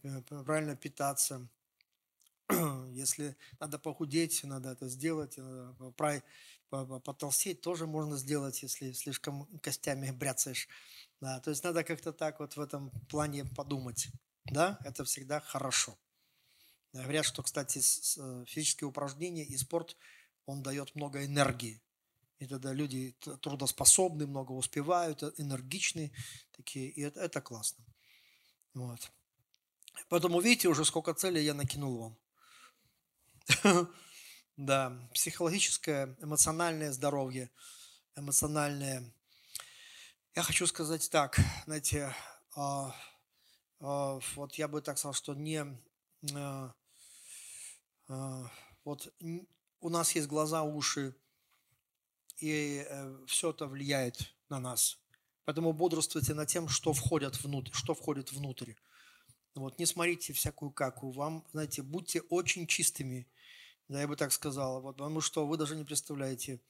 правильно 0.45 0.77
питаться. 0.77 1.49
Если 2.93 3.37
надо 3.61 3.79
похудеть, 3.79 4.45
надо 4.45 4.71
это 4.71 4.89
сделать, 4.89 5.39
надо 5.39 6.23
потолстеть 7.01 7.61
тоже 7.61 7.87
можно 7.87 8.17
сделать, 8.17 8.63
если 8.63 8.93
слишком 8.93 9.47
костями 9.63 10.11
бряцаешь. 10.21 10.69
Да, 11.21 11.41
то 11.41 11.51
есть 11.51 11.65
надо 11.65 11.83
как-то 11.83 12.13
так 12.13 12.41
вот 12.41 12.57
в 12.57 12.61
этом 12.61 12.91
плане 13.09 13.45
подумать. 13.45 14.09
Да, 14.45 14.79
это 14.85 15.05
всегда 15.05 15.41
хорошо. 15.41 15.97
Говорят, 16.93 17.25
что, 17.27 17.43
кстати, 17.43 17.79
э, 17.79 18.45
физические 18.47 18.89
упражнения 18.89 19.45
и 19.45 19.57
спорт, 19.57 19.97
он 20.47 20.63
дает 20.63 20.95
много 20.95 21.25
энергии. 21.25 21.83
И 22.39 22.47
тогда 22.47 22.73
люди 22.73 23.17
трудоспособны, 23.43 24.27
много 24.27 24.53
успевают, 24.53 25.23
э, 25.23 25.33
энергичны 25.39 26.13
такие, 26.53 26.89
и 26.91 27.03
это, 27.03 27.21
это 27.21 27.41
классно. 27.41 27.85
Вот. 28.75 29.11
Поэтому 30.09 30.41
видите 30.41 30.69
уже, 30.69 30.85
сколько 30.85 31.15
целей 31.15 31.45
я 31.45 31.55
накинул 31.55 32.17
вам. 33.65 33.89
Да, 34.57 35.07
психологическое, 35.13 36.17
эмоциональное 36.19 36.91
здоровье, 36.91 37.51
эмоциональное. 38.15 39.13
Я 40.35 40.43
хочу 40.43 40.67
сказать 40.67 41.11
так, 41.11 41.39
знаете, 41.67 42.15
а, 42.55 42.95
а, 43.81 44.19
вот 44.35 44.55
я 44.55 44.67
бы 44.67 44.81
так 44.81 44.97
сказал, 44.97 45.13
что 45.13 45.35
не 45.35 45.63
вот 48.85 49.13
у 49.81 49.89
нас 49.89 50.15
есть 50.15 50.29
глаза, 50.29 50.63
уши, 50.63 51.15
и 52.39 52.85
э, 52.89 53.25
все 53.27 53.51
это 53.51 53.67
влияет 53.67 54.35
на 54.49 54.61
нас. 54.61 54.99
Поэтому 55.45 55.73
бодрствуйте 55.73 56.35
над 56.35 56.49
тем, 56.49 56.69
что 56.69 56.93
входит 56.93 57.43
внутрь, 57.43 57.71
что 57.73 57.95
входит 57.95 58.33
внутрь. 58.33 58.75
Вот, 59.55 59.79
не 59.79 59.87
смотрите 59.87 60.33
всякую 60.33 60.71
каку. 60.71 61.11
Вам, 61.13 61.47
знаете, 61.53 61.83
будьте 61.83 62.21
очень 62.23 62.67
чистыми, 62.67 63.27
да, 63.89 64.01
я 64.01 64.09
бы 64.09 64.17
так 64.17 64.33
сказал. 64.33 64.83
Вот, 64.83 64.97
потому 64.97 65.21
что 65.21 65.47
вы 65.47 65.57
даже 65.57 65.77
не 65.77 65.85
представляете, 65.85 66.61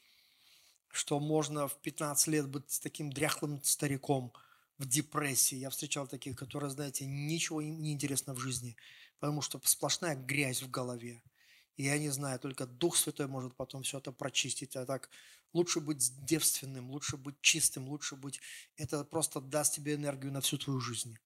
что 0.92 1.18
можно 1.18 1.68
в 1.68 1.76
15 1.80 2.28
лет 2.28 2.48
быть 2.48 2.80
таким 2.82 3.10
дряхлым 3.12 3.62
стариком 3.62 4.32
в 4.78 4.86
депрессии. 4.86 5.56
Я 5.56 5.70
встречал 5.70 6.06
таких, 6.06 6.36
которые, 6.36 6.70
знаете, 6.70 7.06
ничего 7.06 7.60
им 7.60 7.82
не 7.82 7.92
интересно 7.92 8.34
в 8.34 8.38
жизни, 8.38 8.76
потому 9.18 9.42
что 9.42 9.60
сплошная 9.64 10.14
грязь 10.14 10.62
в 10.62 10.70
голове. 10.70 11.22
И 11.76 11.84
я 11.84 11.98
не 11.98 12.08
знаю, 12.08 12.38
только 12.38 12.66
Дух 12.66 12.96
Святой 12.96 13.26
может 13.26 13.54
потом 13.54 13.82
все 13.82 13.98
это 13.98 14.12
прочистить. 14.12 14.76
А 14.76 14.86
так 14.86 15.10
лучше 15.52 15.80
быть 15.80 16.24
девственным, 16.24 16.90
лучше 16.90 17.16
быть 17.16 17.40
чистым, 17.40 17.88
лучше 17.88 18.16
быть... 18.16 18.40
Это 18.76 19.04
просто 19.04 19.40
даст 19.40 19.74
тебе 19.74 19.94
энергию 19.94 20.32
на 20.32 20.40
всю 20.40 20.58
твою 20.58 20.80
жизнь. 20.80 21.18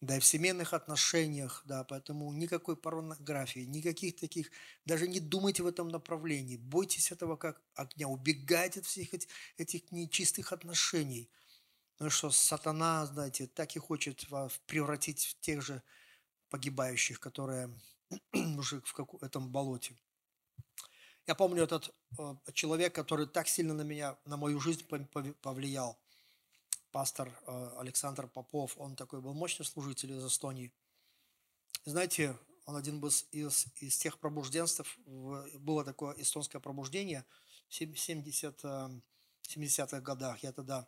Да, 0.00 0.16
и 0.16 0.20
в 0.20 0.24
семейных 0.26 0.74
отношениях, 0.74 1.62
да, 1.64 1.84
поэтому 1.84 2.30
никакой 2.32 2.76
порнографии, 2.76 3.60
никаких 3.60 4.16
таких, 4.16 4.50
даже 4.84 5.08
не 5.08 5.20
думайте 5.20 5.62
в 5.62 5.66
этом 5.66 5.88
направлении. 5.88 6.56
Бойтесь 6.56 7.10
этого 7.10 7.36
как 7.36 7.62
огня, 7.74 8.08
убегайте 8.08 8.80
от 8.80 8.86
всех 8.86 9.08
этих, 9.56 9.92
нечистых 9.92 10.52
отношений. 10.52 11.30
Ну 12.00 12.10
что 12.10 12.30
сатана, 12.30 13.06
знаете, 13.06 13.46
так 13.46 13.76
и 13.76 13.78
хочет 13.78 14.26
превратить 14.66 15.24
в 15.24 15.40
тех 15.40 15.62
же 15.62 15.82
погибающих, 16.54 17.18
которые 17.18 17.68
уже 18.32 18.80
в 18.80 19.24
этом 19.24 19.50
болоте. 19.50 19.96
Я 21.26 21.34
помню 21.34 21.64
этот 21.64 21.92
э, 22.16 22.36
человек, 22.52 22.94
который 22.94 23.26
так 23.26 23.48
сильно 23.48 23.74
на 23.74 23.82
меня, 23.82 24.16
на 24.24 24.36
мою 24.36 24.60
жизнь 24.60 24.84
повлиял. 25.42 25.98
Пастор 26.92 27.28
э, 27.28 27.70
Александр 27.80 28.28
Попов, 28.28 28.78
он 28.78 28.94
такой 28.94 29.20
был 29.20 29.34
мощный 29.34 29.64
служитель 29.64 30.12
из 30.12 30.24
Эстонии. 30.24 30.70
знаете, 31.84 32.38
он 32.66 32.76
один 32.76 33.00
был 33.00 33.10
из, 33.32 33.66
из 33.80 33.98
тех 33.98 34.20
пробужденцев, 34.20 34.96
было 35.58 35.84
такое 35.84 36.14
эстонское 36.22 36.60
пробуждение 36.60 37.24
в 37.68 37.74
70, 37.74 38.62
70-х 39.42 39.96
э, 39.96 40.00
годах. 40.00 40.44
Я 40.44 40.52
тогда, 40.52 40.86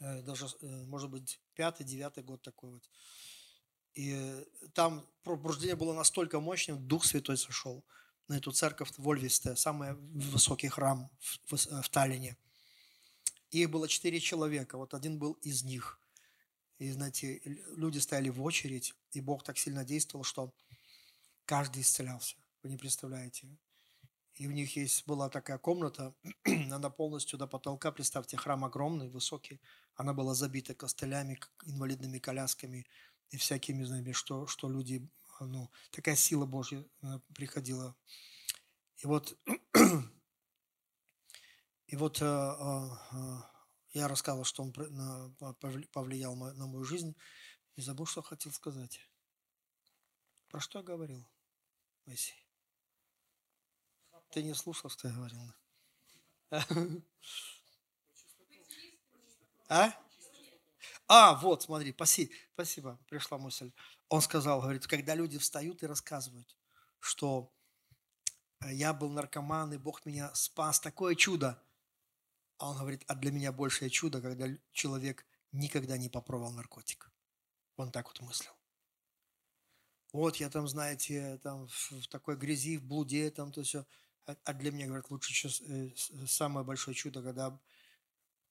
даже, 0.00 0.46
может 0.62 1.10
быть, 1.10 1.38
пятый, 1.54 1.84
девятый 1.84 2.24
год 2.24 2.40
такой 2.40 2.70
вот. 2.70 2.88
И 3.94 4.44
там 4.74 5.06
пробуждение 5.22 5.76
было 5.76 5.94
настолько 5.94 6.40
мощным, 6.40 6.86
Дух 6.86 7.04
Святой 7.04 7.36
сошел 7.36 7.84
на 8.28 8.38
эту 8.38 8.52
церковь 8.52 8.90
в 8.90 8.98
Вольвисте, 8.98 9.54
самый 9.56 9.94
высокий 9.94 10.68
храм 10.68 11.10
в, 11.18 11.54
в, 11.54 11.82
в 11.82 11.88
Таллине. 11.90 12.36
их 13.50 13.70
было 13.70 13.86
четыре 13.88 14.20
человека, 14.20 14.78
вот 14.78 14.94
один 14.94 15.18
был 15.18 15.32
из 15.42 15.62
них. 15.62 16.00
И, 16.78 16.90
знаете, 16.90 17.40
люди 17.76 17.98
стояли 17.98 18.30
в 18.30 18.42
очередь, 18.42 18.94
и 19.12 19.20
Бог 19.20 19.44
так 19.44 19.58
сильно 19.58 19.84
действовал, 19.84 20.24
что 20.24 20.52
каждый 21.44 21.82
исцелялся. 21.82 22.36
Вы 22.62 22.70
не 22.70 22.76
представляете. 22.76 23.46
И 24.34 24.48
у 24.48 24.50
них 24.50 24.74
есть 24.76 25.06
была 25.06 25.28
такая 25.28 25.58
комната, 25.58 26.12
она 26.44 26.90
полностью 26.90 27.38
до 27.38 27.46
потолка, 27.46 27.92
представьте, 27.92 28.36
храм 28.36 28.64
огромный, 28.64 29.08
высокий. 29.08 29.60
Она 29.94 30.12
была 30.12 30.34
забита 30.34 30.74
костылями, 30.74 31.38
инвалидными 31.64 32.18
колясками, 32.18 32.86
и 33.34 33.36
всякими, 33.36 33.82
знаете, 33.82 34.12
что, 34.12 34.46
что 34.46 34.70
люди, 34.70 35.04
ну, 35.40 35.68
такая 35.90 36.14
сила 36.14 36.46
Божья 36.46 36.86
э, 37.02 37.18
приходила. 37.34 37.96
И 38.98 39.06
вот, 39.08 39.36
и 41.88 41.96
вот 41.96 42.22
э, 42.22 42.24
э, 42.24 43.38
я 43.90 44.06
рассказывал, 44.06 44.44
что 44.44 44.62
он 44.62 44.72
повлиял 45.92 46.36
на 46.36 46.66
мою 46.68 46.84
жизнь, 46.84 47.16
и 47.74 47.82
забыл, 47.82 48.06
что 48.06 48.22
хотел 48.22 48.52
сказать. 48.52 49.00
Про 50.46 50.60
что 50.60 50.78
я 50.78 50.84
говорил, 50.84 51.28
Моисей? 52.06 52.46
Ты 54.30 54.44
не 54.44 54.54
слушал, 54.54 54.90
что 54.90 55.08
я 55.08 55.14
говорил? 55.14 55.52
А? 59.66 60.03
А, 61.06 61.34
вот, 61.34 61.62
смотри, 61.62 61.92
спасибо, 61.92 62.32
спасибо, 62.54 62.98
пришла 63.08 63.38
мысль. 63.38 63.72
Он 64.08 64.22
сказал, 64.22 64.60
говорит, 64.60 64.86
когда 64.86 65.14
люди 65.14 65.38
встают 65.38 65.82
и 65.82 65.86
рассказывают, 65.86 66.56
что 66.98 67.52
э, 68.60 68.72
я 68.72 68.94
был 68.94 69.10
наркоман, 69.10 69.74
и 69.74 69.78
Бог 69.78 70.06
меня 70.06 70.34
спас, 70.34 70.80
такое 70.80 71.14
чудо. 71.14 71.62
А 72.58 72.70
он 72.70 72.78
говорит, 72.78 73.04
а 73.06 73.14
для 73.14 73.32
меня 73.32 73.52
большее 73.52 73.90
чудо, 73.90 74.22
когда 74.22 74.46
человек 74.72 75.26
никогда 75.52 75.98
не 75.98 76.08
попробовал 76.08 76.52
наркотик. 76.52 77.10
Он 77.76 77.90
так 77.90 78.06
вот 78.06 78.20
мыслил. 78.20 78.52
Вот 80.12 80.36
я 80.36 80.48
там, 80.48 80.68
знаете, 80.68 81.38
там 81.42 81.66
в 81.66 82.08
такой 82.08 82.36
грязи, 82.36 82.78
в 82.78 82.84
блуде, 82.84 83.30
там 83.30 83.52
то 83.52 83.62
все. 83.62 83.84
А, 84.26 84.36
а 84.44 84.52
для 84.54 84.70
меня, 84.70 84.86
говорят, 84.86 85.10
лучше 85.10 85.34
сейчас, 85.34 85.60
э, 85.60 85.90
самое 86.26 86.64
большое 86.64 86.94
чудо, 86.94 87.22
когда 87.22 87.58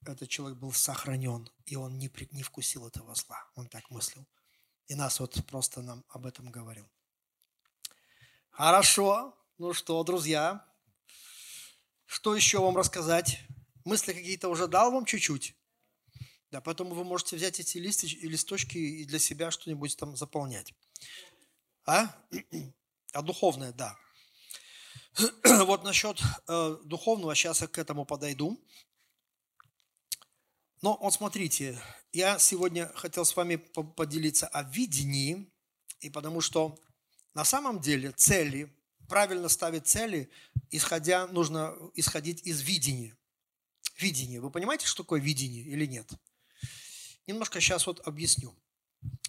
этот 0.09 0.29
человек 0.29 0.57
был 0.57 0.71
сохранен, 0.73 1.49
и 1.65 1.75
он 1.75 1.97
не, 1.97 2.09
при, 2.09 2.27
не 2.31 2.43
вкусил 2.43 2.87
этого 2.87 3.15
зла. 3.15 3.45
Он 3.55 3.67
так 3.67 3.89
мыслил. 3.89 4.25
И 4.87 4.95
нас 4.95 5.19
вот 5.19 5.45
просто 5.47 5.81
нам 5.81 6.03
об 6.09 6.25
этом 6.25 6.51
говорил. 6.51 6.89
Хорошо. 8.49 9.37
Ну 9.57 9.73
что, 9.73 10.03
друзья, 10.03 10.65
что 12.05 12.35
еще 12.35 12.59
вам 12.59 12.75
рассказать? 12.75 13.39
Мысли 13.85 14.13
какие-то 14.13 14.49
уже 14.49 14.67
дал 14.67 14.91
вам 14.91 15.05
чуть-чуть? 15.05 15.55
Да, 16.51 16.61
поэтому 16.61 16.93
вы 16.93 17.03
можете 17.03 17.35
взять 17.35 17.59
эти 17.59 17.79
листы, 17.79 18.07
листочки 18.07 18.77
и 18.77 19.05
для 19.05 19.19
себя 19.19 19.49
что-нибудь 19.49 19.97
там 19.97 20.15
заполнять. 20.15 20.73
А? 21.85 22.15
А 23.11 23.21
духовное, 23.21 23.71
да. 23.73 23.97
Вот 25.65 25.83
насчет 25.83 26.21
э, 26.47 26.77
духовного, 26.85 27.35
сейчас 27.35 27.61
я 27.61 27.67
к 27.67 27.77
этому 27.77 28.05
подойду. 28.05 28.59
Но 30.83 30.99
вот 31.01 31.13
смотрите, 31.13 31.81
я 32.11 32.37
сегодня 32.37 32.91
хотел 32.95 33.23
с 33.23 33.37
вами 33.37 33.55
поделиться 33.55 34.47
о 34.47 34.63
видении, 34.63 35.49
и 36.01 36.09
потому 36.09 36.41
что 36.41 36.77
на 37.33 37.45
самом 37.45 37.79
деле 37.79 38.11
цели, 38.11 38.69
правильно 39.07 39.47
ставить 39.47 39.87
цели, 39.87 40.29
исходя, 40.71 41.25
нужно 41.27 41.73
исходить 41.95 42.45
из 42.45 42.59
видения. 42.63 43.15
Видение. 43.97 44.41
Вы 44.41 44.51
понимаете, 44.51 44.85
что 44.85 45.03
такое 45.03 45.21
видение 45.21 45.63
или 45.63 45.85
нет? 45.85 46.11
Немножко 47.27 47.61
сейчас 47.61 47.87
вот 47.87 48.05
объясню. 48.05 48.53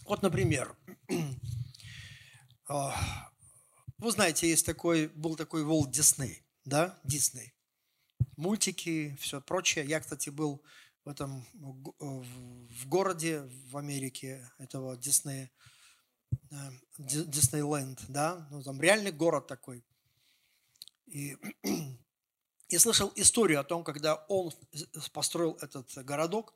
Вот, 0.06 0.22
например, 0.22 0.76
вы 2.68 4.10
знаете, 4.10 4.48
есть 4.48 4.66
такой, 4.66 5.06
был 5.06 5.36
такой 5.36 5.62
Волт 5.62 5.92
Дисней, 5.92 6.42
да, 6.64 6.98
Дисней. 7.04 7.54
Мультики, 8.36 9.16
все 9.20 9.40
прочее. 9.40 9.84
Я, 9.86 10.00
кстати, 10.00 10.30
был 10.30 10.60
в 11.04 11.08
этом 11.08 11.46
в 11.98 12.88
городе 12.88 13.42
в 13.70 13.76
Америке 13.76 14.50
этого 14.58 14.96
Диснея, 14.96 15.50
э, 16.50 16.70
Диснейленд, 16.98 18.00
да, 18.08 18.48
ну 18.50 18.62
там 18.62 18.80
реальный 18.80 19.12
город 19.12 19.46
такой. 19.46 19.84
И 21.06 21.36
я 22.68 22.80
слышал 22.80 23.12
историю 23.16 23.60
о 23.60 23.64
том, 23.64 23.84
когда 23.84 24.16
он 24.28 24.52
построил 25.12 25.58
этот 25.60 25.92
городок, 26.04 26.54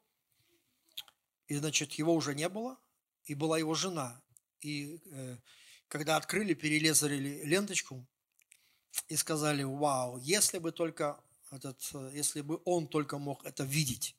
и, 1.46 1.56
значит, 1.56 1.92
его 1.94 2.14
уже 2.14 2.34
не 2.34 2.48
было, 2.48 2.78
и 3.24 3.34
была 3.34 3.58
его 3.58 3.74
жена. 3.74 4.20
И 4.60 5.00
э, 5.06 5.36
когда 5.88 6.16
открыли, 6.16 6.54
перелезали 6.54 7.42
ленточку 7.44 8.06
и 9.08 9.16
сказали, 9.16 9.62
вау, 9.62 10.18
если 10.18 10.58
бы 10.58 10.72
только 10.72 11.22
этот, 11.50 11.80
э, 11.94 12.10
если 12.14 12.42
бы 12.42 12.60
он 12.64 12.88
только 12.88 13.18
мог 13.18 13.44
это 13.44 13.64
видеть, 13.64 14.17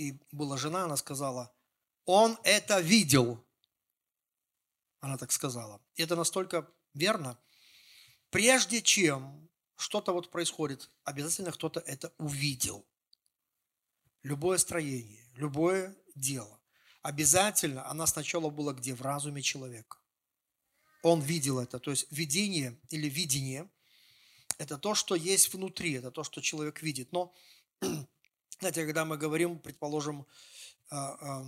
и 0.00 0.18
была 0.32 0.56
жена, 0.56 0.84
она 0.84 0.96
сказала, 0.96 1.52
он 2.06 2.38
это 2.42 2.80
видел. 2.80 3.44
Она 5.00 5.18
так 5.18 5.30
сказала. 5.30 5.80
И 5.94 6.02
это 6.02 6.16
настолько 6.16 6.66
верно. 6.94 7.38
Прежде 8.30 8.80
чем 8.80 9.50
что-то 9.76 10.12
вот 10.12 10.30
происходит, 10.30 10.90
обязательно 11.04 11.52
кто-то 11.52 11.80
это 11.80 12.12
увидел. 12.18 12.86
Любое 14.22 14.58
строение, 14.58 15.30
любое 15.34 15.94
дело. 16.14 16.60
Обязательно 17.02 17.86
она 17.90 18.06
сначала 18.06 18.50
была 18.50 18.72
где? 18.72 18.94
В 18.94 19.02
разуме 19.02 19.42
человека. 19.42 19.98
Он 21.02 21.20
видел 21.20 21.58
это. 21.58 21.78
То 21.78 21.90
есть 21.90 22.06
видение 22.10 22.78
или 22.88 23.08
видение– 23.08 23.70
это 24.58 24.78
то, 24.78 24.94
что 24.94 25.14
есть 25.14 25.52
внутри, 25.54 25.92
это 25.92 26.10
то, 26.10 26.22
что 26.22 26.40
человек 26.40 26.82
видит. 26.82 27.12
Но 27.12 27.34
знаете, 28.58 28.84
когда 28.84 29.04
мы 29.04 29.16
говорим, 29.16 29.58
предположим, 29.58 30.26
а, 30.90 31.44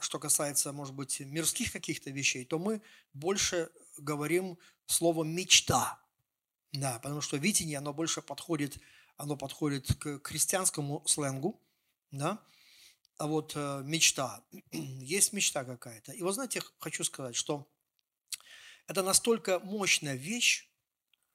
что 0.00 0.18
касается, 0.18 0.72
может 0.72 0.94
быть, 0.94 1.20
мирских 1.20 1.72
каких-то 1.72 2.10
вещей, 2.10 2.44
то 2.44 2.58
мы 2.58 2.82
больше 3.12 3.70
говорим 3.98 4.58
слово 4.86 5.24
«мечта». 5.24 6.00
Да, 6.72 6.98
потому 7.00 7.20
что 7.20 7.36
видение, 7.36 7.78
оно 7.78 7.92
больше 7.92 8.22
подходит, 8.22 8.78
оно 9.16 9.36
подходит 9.36 9.94
к 9.96 10.20
христианскому 10.22 11.02
сленгу, 11.06 11.60
да, 12.10 12.42
а 13.18 13.26
вот 13.26 13.52
э, 13.54 13.82
мечта, 13.84 14.42
есть 14.72 15.32
мечта 15.32 15.64
какая-то. 15.64 16.12
И 16.12 16.22
вот 16.22 16.32
знаете, 16.32 16.62
хочу 16.78 17.04
сказать, 17.04 17.36
что 17.36 17.68
это 18.86 19.02
настолько 19.02 19.58
мощная 19.60 20.14
вещь, 20.14 20.68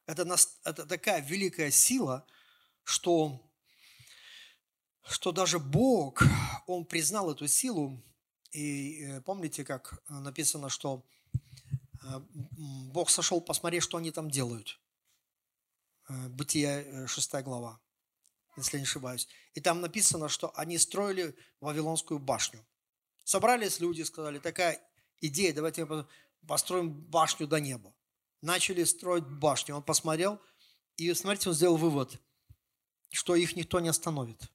это, 0.08 0.26
нас, 0.26 0.60
это 0.64 0.86
такая 0.86 1.22
великая 1.22 1.70
сила, 1.70 2.26
что 2.84 3.45
что 5.08 5.32
даже 5.32 5.60
Бог, 5.60 6.24
Он 6.68 6.86
признал 6.86 7.32
эту 7.32 7.48
силу. 7.48 8.04
И 8.52 9.04
э, 9.04 9.22
помните, 9.22 9.64
как 9.64 10.02
написано, 10.10 10.70
что 10.70 11.06
э, 12.04 12.20
Бог 12.32 13.10
сошел 13.10 13.42
посмотреть, 13.42 13.84
что 13.84 13.98
они 13.98 14.12
там 14.12 14.30
делают. 14.30 14.80
Э, 16.10 16.30
Бытие 16.30 17.08
6 17.08 17.34
глава, 17.44 17.80
если 18.58 18.78
не 18.78 18.84
ошибаюсь. 18.84 19.28
И 19.54 19.62
там 19.62 19.82
написано, 19.82 20.30
что 20.30 20.52
они 20.56 20.78
строили 20.78 21.36
Вавилонскую 21.60 22.20
башню. 22.20 22.66
Собрались 23.24 23.80
люди, 23.80 24.04
сказали, 24.04 24.40
такая 24.40 24.80
идея, 25.20 25.54
давайте 25.54 25.88
построим 26.48 26.92
башню 26.92 27.48
до 27.48 27.60
неба. 27.60 27.94
Начали 28.42 28.84
строить 28.84 29.26
башню. 29.26 29.76
Он 29.76 29.84
посмотрел, 29.84 30.40
и 30.98 31.14
смотрите, 31.14 31.50
он 31.50 31.56
сделал 31.56 31.78
вывод, 31.78 32.22
что 33.12 33.36
их 33.36 33.56
никто 33.56 33.80
не 33.80 33.90
остановит 33.90 34.50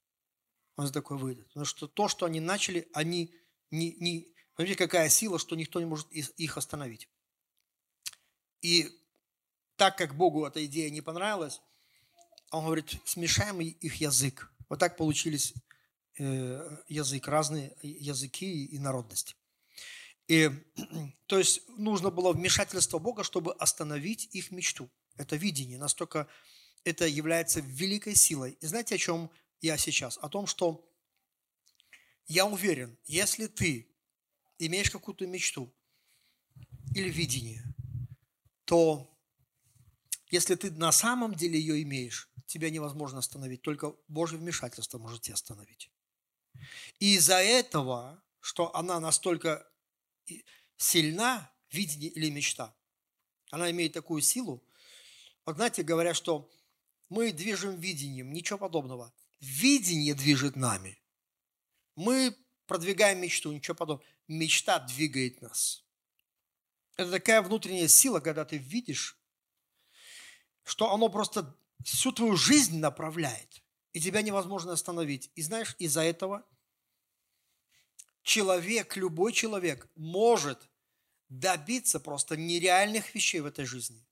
он 0.80 0.86
за 0.86 0.92
такое 0.92 1.18
выйдет. 1.18 1.46
Потому 1.48 1.66
что 1.66 1.86
то, 1.86 2.08
что 2.08 2.24
они 2.24 2.40
начали, 2.40 2.88
они 2.94 3.34
не... 3.70 3.92
не 4.00 4.26
Понимаете, 4.56 4.78
какая 4.78 5.08
сила, 5.08 5.38
что 5.38 5.56
никто 5.56 5.78
не 5.78 5.86
может 5.86 6.10
их 6.10 6.56
остановить. 6.56 7.08
И 8.62 8.90
так 9.76 9.96
как 9.96 10.14
Богу 10.14 10.46
эта 10.46 10.64
идея 10.66 10.90
не 10.90 11.00
понравилась, 11.00 11.60
он 12.50 12.64
говорит, 12.64 12.96
смешаем 13.04 13.60
их 13.60 13.94
язык. 13.96 14.52
Вот 14.68 14.78
так 14.78 14.96
получились 14.96 15.54
э, 16.18 16.76
язык, 16.88 17.28
разные 17.28 17.76
языки 17.82 18.64
и 18.66 18.78
народности. 18.78 19.34
И, 20.28 20.50
то 21.26 21.38
есть 21.38 21.68
нужно 21.68 22.10
было 22.10 22.32
вмешательство 22.32 22.98
Бога, 22.98 23.22
чтобы 23.22 23.52
остановить 23.54 24.28
их 24.32 24.50
мечту. 24.50 24.90
Это 25.16 25.36
видение, 25.36 25.78
настолько 25.78 26.26
это 26.84 27.06
является 27.06 27.60
великой 27.60 28.14
силой. 28.14 28.56
И 28.60 28.66
знаете, 28.66 28.94
о 28.94 28.98
чем 28.98 29.30
я 29.60 29.76
сейчас, 29.76 30.18
о 30.18 30.28
том, 30.28 30.46
что 30.46 30.86
я 32.26 32.46
уверен, 32.46 32.96
если 33.04 33.46
ты 33.46 33.88
имеешь 34.58 34.90
какую-то 34.90 35.26
мечту 35.26 35.72
или 36.94 37.10
видение, 37.10 37.64
то 38.64 39.10
если 40.30 40.54
ты 40.54 40.70
на 40.70 40.92
самом 40.92 41.34
деле 41.34 41.58
ее 41.58 41.82
имеешь, 41.82 42.30
тебя 42.46 42.70
невозможно 42.70 43.18
остановить, 43.18 43.62
только 43.62 43.94
Божье 44.08 44.38
вмешательство 44.38 44.98
может 44.98 45.22
тебя 45.22 45.34
остановить. 45.34 45.90
И 46.98 47.14
из-за 47.16 47.36
этого, 47.36 48.22
что 48.40 48.74
она 48.74 49.00
настолько 49.00 49.68
сильна, 50.76 51.52
видение 51.70 52.10
или 52.10 52.30
мечта, 52.30 52.74
она 53.50 53.70
имеет 53.70 53.92
такую 53.92 54.22
силу, 54.22 54.64
вот 55.44 55.56
знаете, 55.56 55.82
говорят, 55.82 56.16
что 56.16 56.50
мы 57.08 57.32
движем 57.32 57.78
видением, 57.78 58.32
ничего 58.32 58.58
подобного 58.58 59.12
видение 59.40 60.14
движет 60.14 60.56
нами. 60.56 61.02
Мы 61.96 62.36
продвигаем 62.66 63.20
мечту, 63.20 63.52
ничего 63.52 63.74
подобного. 63.74 64.08
Мечта 64.28 64.78
двигает 64.78 65.42
нас. 65.42 65.84
Это 66.96 67.10
такая 67.10 67.42
внутренняя 67.42 67.88
сила, 67.88 68.20
когда 68.20 68.44
ты 68.44 68.58
видишь, 68.58 69.18
что 70.64 70.92
оно 70.92 71.08
просто 71.08 71.56
всю 71.84 72.12
твою 72.12 72.36
жизнь 72.36 72.78
направляет, 72.78 73.62
и 73.92 74.00
тебя 74.00 74.22
невозможно 74.22 74.72
остановить. 74.72 75.30
И 75.34 75.42
знаешь, 75.42 75.74
из-за 75.78 76.02
этого 76.02 76.46
человек, 78.22 78.96
любой 78.96 79.32
человек 79.32 79.88
может 79.96 80.68
добиться 81.28 82.00
просто 82.00 82.36
нереальных 82.36 83.14
вещей 83.14 83.40
в 83.40 83.46
этой 83.46 83.64
жизни. 83.64 84.04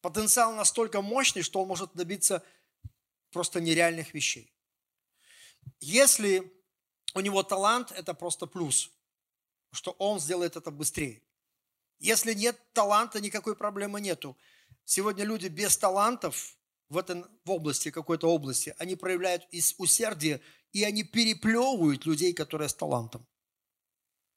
Потенциал 0.00 0.54
настолько 0.54 1.02
мощный, 1.02 1.42
что 1.42 1.60
он 1.60 1.68
может 1.68 1.92
добиться 1.92 2.44
просто 3.30 3.60
нереальных 3.60 4.14
вещей. 4.14 4.52
Если 5.80 6.52
у 7.14 7.20
него 7.20 7.42
талант, 7.42 7.92
это 7.92 8.14
просто 8.14 8.46
плюс, 8.46 8.90
что 9.72 9.92
он 9.92 10.20
сделает 10.20 10.56
это 10.56 10.70
быстрее. 10.70 11.22
Если 11.98 12.32
нет 12.32 12.58
таланта, 12.72 13.20
никакой 13.20 13.56
проблемы 13.56 14.00
нету. 14.00 14.36
Сегодня 14.84 15.24
люди 15.24 15.48
без 15.48 15.76
талантов 15.76 16.56
в, 16.88 16.96
этой, 16.96 17.24
в 17.44 17.50
области, 17.50 17.90
какой-то 17.90 18.28
области, 18.28 18.74
они 18.78 18.96
проявляют 18.96 19.46
из 19.50 19.74
усердия, 19.78 20.40
и 20.72 20.84
они 20.84 21.02
переплевывают 21.02 22.06
людей, 22.06 22.32
которые 22.32 22.68
с 22.68 22.74
талантом. 22.74 23.26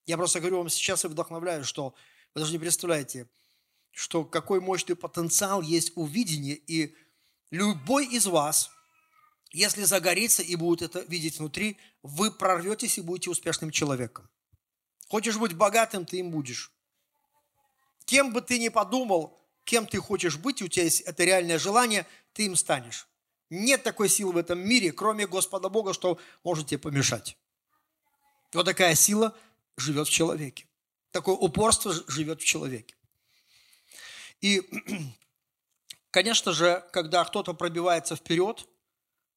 Я 0.05 0.17
просто 0.17 0.39
говорю 0.39 0.57
вам 0.57 0.69
сейчас 0.69 1.05
и 1.05 1.07
вдохновляю, 1.07 1.63
что 1.63 1.93
вы 2.33 2.41
даже 2.41 2.51
не 2.51 2.59
представляете, 2.59 3.29
что 3.91 4.25
какой 4.25 4.59
мощный 4.59 4.95
потенциал 4.95 5.61
есть 5.61 5.91
у 5.95 6.05
видения, 6.05 6.55
и 6.55 6.95
любой 7.51 8.07
из 8.07 8.25
вас– 8.25 8.71
если 9.51 9.83
загорится 9.83 10.41
и 10.41 10.55
будет 10.55 10.81
это 10.81 11.01
видеть 11.01 11.39
внутри, 11.39 11.77
вы 12.03 12.31
прорветесь 12.31 12.97
и 12.97 13.01
будете 13.01 13.29
успешным 13.29 13.71
человеком. 13.71 14.29
Хочешь 15.09 15.37
быть 15.37 15.53
богатым, 15.53 16.05
ты 16.05 16.19
им 16.19 16.31
будешь. 16.31 16.71
Кем 18.05 18.31
бы 18.31 18.41
ты 18.41 18.59
ни 18.59 18.69
подумал, 18.69 19.37
кем 19.65 19.85
ты 19.85 19.99
хочешь 19.99 20.37
быть, 20.37 20.61
у 20.61 20.67
тебя 20.67 20.85
есть 20.85 21.01
это 21.01 21.23
реальное 21.25 21.59
желание, 21.59 22.07
ты 22.33 22.45
им 22.45 22.55
станешь. 22.55 23.07
Нет 23.49 23.83
такой 23.83 24.07
силы 24.07 24.33
в 24.33 24.37
этом 24.37 24.59
мире, 24.59 24.93
кроме 24.93 25.27
Господа 25.27 25.67
Бога, 25.67 25.93
что 25.93 26.17
может 26.43 26.67
тебе 26.67 26.79
помешать. 26.79 27.37
Вот 28.53 28.65
такая 28.65 28.95
сила 28.95 29.37
живет 29.75 30.07
в 30.07 30.11
человеке. 30.11 30.65
Такое 31.11 31.35
упорство 31.35 31.93
живет 32.07 32.41
в 32.41 32.45
человеке. 32.45 32.95
И, 34.39 34.61
конечно 36.11 36.53
же, 36.53 36.85
когда 36.93 37.25
кто-то 37.25 37.53
пробивается 37.53 38.15
вперед, 38.15 38.65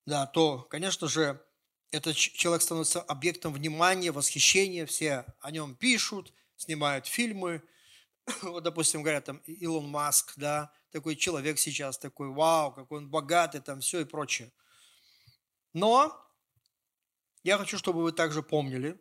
да, 0.07 0.27
то, 0.27 0.62
конечно 0.62 1.09
же, 1.09 1.45
этот 1.90 2.17
человек 2.17 2.62
становится 2.62 3.01
объектом 3.01 3.53
внимания, 3.53 4.11
восхищения, 4.11 4.87
все 4.87 5.25
о 5.40 5.51
нем 5.51 5.77
пишут, 5.77 6.33
снимают 6.57 7.07
фильмы. 7.07 7.62
Вот, 8.43 8.62
допустим, 8.62 9.03
говорят, 9.03 9.25
там, 9.25 9.37
Илон 9.47 9.88
Маск, 9.88 10.33
да, 10.37 10.73
такой 10.90 11.14
человек 11.14 11.59
сейчас, 11.59 11.99
такой, 11.99 12.31
вау, 12.31 12.73
какой 12.73 12.99
он 12.99 13.11
богатый, 13.11 13.61
там, 13.61 13.81
все 13.81 14.01
и 14.01 14.05
прочее. 14.05 14.51
Но 15.75 16.19
я 17.43 17.59
хочу, 17.59 17.77
чтобы 17.77 18.03
вы 18.03 18.12
также 18.12 18.43
помнили, 18.43 18.99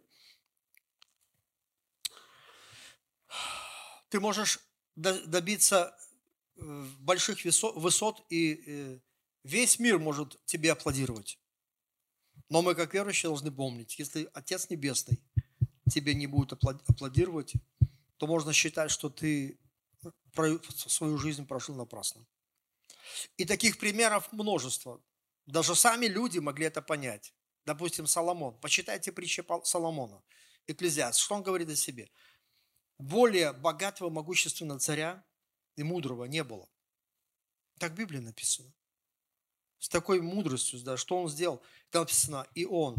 ты 4.10 4.20
можешь 4.20 4.60
добиться 4.96 5.98
э, 6.58 6.62
больших 7.00 7.40
высот, 7.46 8.26
и 8.30 8.64
э, 8.68 9.00
весь 9.44 9.80
мир 9.80 10.00
может 10.00 10.44
тебе 10.46 10.72
аплодировать. 10.72 11.40
Но 12.50 12.62
мы, 12.62 12.76
как 12.76 12.94
верующие, 12.94 13.30
должны 13.30 13.52
помнить, 13.52 13.98
если 14.00 14.30
Отец 14.34 14.70
Небесный 14.70 15.22
тебе 15.92 16.14
не 16.14 16.28
будет 16.28 16.54
аплодировать, 16.54 17.54
то 18.18 18.28
можно 18.28 18.54
считать, 18.54 18.92
что 18.92 19.10
ты 19.10 19.60
свою 20.88 21.18
жизнь 21.18 21.46
прожил 21.46 21.76
напрасно. 21.76 22.26
И 23.38 23.46
таких 23.46 23.78
примеров 23.78 24.32
множество. 24.32 25.02
Даже 25.46 25.76
сами 25.76 26.06
люди 26.06 26.40
могли 26.40 26.66
это 26.66 26.82
понять. 26.82 27.34
Допустим, 27.66 28.08
Соломон. 28.08 28.58
Почитайте 28.60 29.12
притчи 29.12 29.44
Соломона. 29.64 30.24
Экклезиаст. 30.68 31.20
Что 31.20 31.36
он 31.36 31.44
говорит 31.44 31.70
о 31.70 31.76
себе? 31.76 32.10
Более 32.98 33.54
богатого, 33.54 34.10
могущественного 34.10 34.80
царя 34.80 35.24
и 35.76 35.84
мудрого 35.84 36.26
не 36.26 36.44
было. 36.44 36.70
Так 37.78 37.92
в 37.92 37.96
Библии 37.96 38.20
написано 38.20 38.74
с 39.84 39.90
такой 39.90 40.22
мудростью, 40.22 40.82
да, 40.82 40.96
что 40.96 41.22
он 41.22 41.28
сделал. 41.28 41.62
Там 41.90 42.04
написано, 42.04 42.48
и 42.56 42.66
он 42.66 42.96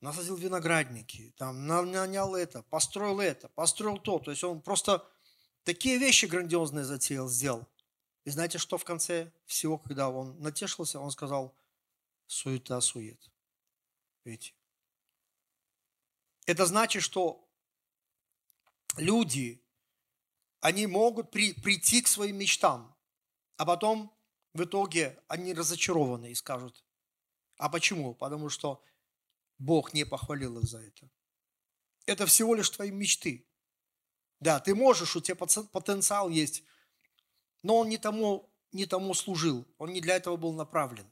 насадил 0.00 0.36
виноградники, 0.36 1.34
там 1.36 1.66
нанял 1.66 2.36
это, 2.36 2.62
построил 2.62 3.18
это, 3.18 3.48
построил 3.48 3.98
то. 3.98 4.20
То 4.20 4.30
есть 4.30 4.44
он 4.44 4.62
просто 4.62 5.04
такие 5.64 5.98
вещи 5.98 6.26
грандиозные 6.26 6.84
затеял, 6.84 7.28
сделал. 7.28 7.66
И 8.24 8.30
знаете, 8.30 8.58
что 8.58 8.78
в 8.78 8.84
конце 8.84 9.32
всего, 9.44 9.76
когда 9.76 10.08
он 10.08 10.40
натешился, 10.40 11.00
он 11.00 11.10
сказал, 11.10 11.52
суета, 12.28 12.80
сует. 12.80 13.20
Видите? 14.22 14.54
Это 16.46 16.64
значит, 16.64 17.02
что 17.02 17.44
люди, 18.96 19.60
они 20.60 20.86
могут 20.86 21.32
при, 21.32 21.54
прийти 21.54 22.02
к 22.02 22.06
своим 22.06 22.36
мечтам, 22.36 22.94
а 23.56 23.66
потом 23.66 24.16
в 24.54 24.64
итоге 24.64 25.18
они 25.28 25.54
разочарованы 25.54 26.30
и 26.30 26.34
скажут, 26.34 26.84
а 27.56 27.68
почему? 27.68 28.14
Потому 28.14 28.48
что 28.48 28.82
Бог 29.58 29.92
не 29.94 30.04
похвалил 30.04 30.58
их 30.58 30.64
за 30.64 30.78
это. 30.78 31.10
Это 32.06 32.26
всего 32.26 32.54
лишь 32.54 32.70
твои 32.70 32.90
мечты. 32.90 33.46
Да, 34.40 34.60
ты 34.60 34.74
можешь, 34.74 35.16
у 35.16 35.20
тебя 35.20 35.34
потенциал 35.36 36.28
есть, 36.28 36.62
но 37.62 37.78
он 37.78 37.88
не 37.88 37.98
тому, 37.98 38.48
не 38.72 38.86
тому 38.86 39.14
служил, 39.14 39.66
он 39.78 39.92
не 39.92 40.00
для 40.00 40.16
этого 40.16 40.36
был 40.36 40.52
направлен. 40.52 41.10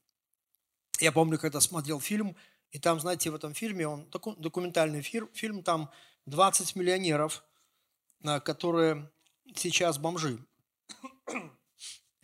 Я 1.01 1.13
помню, 1.13 1.39
когда 1.39 1.61
смотрел 1.61 2.01
фильм, 2.01 2.37
и 2.71 2.79
там, 2.79 3.01
знаете, 3.01 3.31
в 3.31 3.35
этом 3.35 3.53
фильме, 3.53 3.87
он 3.89 4.09
документальный 4.39 5.03
фильм, 5.03 5.29
фильм 5.35 5.63
там 5.63 5.91
20 6.27 6.77
миллионеров, 6.77 7.45
которые 8.45 9.11
сейчас 9.55 9.99
бомжи 9.99 10.39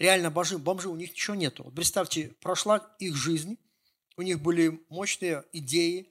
реально 0.03 0.31
бомжи, 0.31 0.59
бомжи, 0.59 0.89
у 0.89 0.97
них 0.97 1.11
ничего 1.13 1.37
нету. 1.37 1.63
Вот 1.63 1.75
представьте, 1.75 2.35
прошла 2.41 2.79
их 2.99 3.15
жизнь, 3.15 3.57
у 4.17 4.23
них 4.23 4.41
были 4.41 4.85
мощные 4.89 5.45
идеи, 5.53 6.11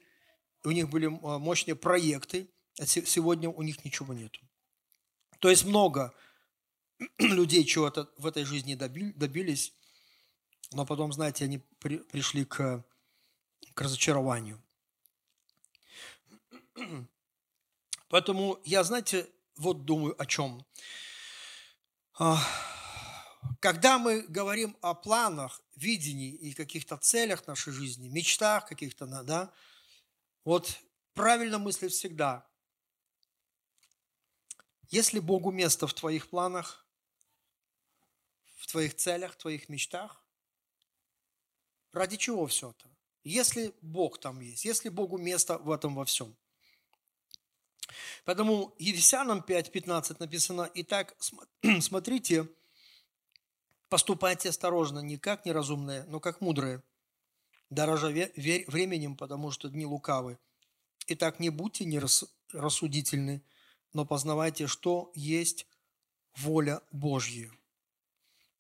у 0.64 0.72
них 0.72 0.90
были 0.90 1.08
а, 1.08 1.38
мощные 1.38 1.76
проекты, 1.76 2.50
а 2.80 2.86
сегодня 2.86 3.50
у 3.50 3.62
них 3.62 3.84
ничего 3.84 4.14
нету. 4.14 4.40
То 5.40 5.50
есть 5.50 5.66
много 5.66 6.14
людей 7.18 7.66
чего-то 7.66 8.10
в 8.18 8.26
этой 8.26 8.46
жизни 8.46 8.76
добились, 8.76 9.74
но 10.72 10.86
потом, 10.86 11.12
знаете, 11.12 11.44
они 11.44 11.60
при, 11.80 11.98
пришли 11.98 12.46
к, 12.46 12.86
к 13.74 13.82
разочарованию. 13.82 14.62
Поэтому 18.08 18.58
я, 18.64 18.84
знаете, 18.86 19.28
вот 19.58 19.84
думаю 19.84 20.16
о 20.22 20.26
чем. 20.26 20.66
Когда 23.60 23.98
мы 23.98 24.22
говорим 24.22 24.78
о 24.82 24.94
планах, 24.94 25.62
видении 25.76 26.34
и 26.34 26.54
каких-то 26.54 26.98
целях 26.98 27.48
нашей 27.48 27.74
жизни, 27.74 28.08
мечтах 28.08 28.68
каких-то, 28.68 29.06
да, 29.06 29.52
вот 30.44 30.78
правильно 31.14 31.58
мыслить 31.58 31.92
всегда. 31.92 32.48
Если 34.90 35.20
Богу 35.20 35.52
место 35.52 35.88
в 35.88 35.94
твоих 35.94 36.30
планах, 36.30 36.86
в 38.58 38.68
твоих 38.68 38.96
целях, 38.96 39.34
в 39.34 39.38
твоих 39.38 39.70
мечтах, 39.70 40.24
ради 41.94 42.18
чего 42.18 42.46
все 42.48 42.72
это? 42.72 42.90
Если 43.24 43.74
Бог 43.82 44.20
там 44.20 44.40
есть, 44.40 44.66
если 44.66 44.90
Богу 44.90 45.18
место 45.18 45.58
в 45.58 45.72
этом 45.72 45.96
во 45.96 46.06
всем. 46.06 46.36
Поэтому 48.26 48.76
Ефесянам 48.78 49.40
5.15 49.40 50.18
написано, 50.20 50.70
«Итак, 50.74 51.16
смотрите, 51.82 52.48
Поступайте 53.92 54.48
осторожно, 54.48 55.00
не 55.00 55.18
как 55.18 55.46
неразумные, 55.46 56.06
но 56.06 56.22
как 56.22 56.40
мудрые, 56.40 56.82
дорожа 57.70 58.08
временем, 58.08 59.18
потому 59.18 59.52
что 59.52 59.68
дни 59.68 59.86
лукавы. 59.86 60.40
Итак, 61.08 61.42
не 61.42 61.50
будьте 61.50 61.84
нерассудительны, 61.84 63.44
но 63.92 64.06
познавайте, 64.06 64.68
что 64.68 65.12
есть 65.14 65.68
воля 66.38 66.82
Божья. 66.94 67.52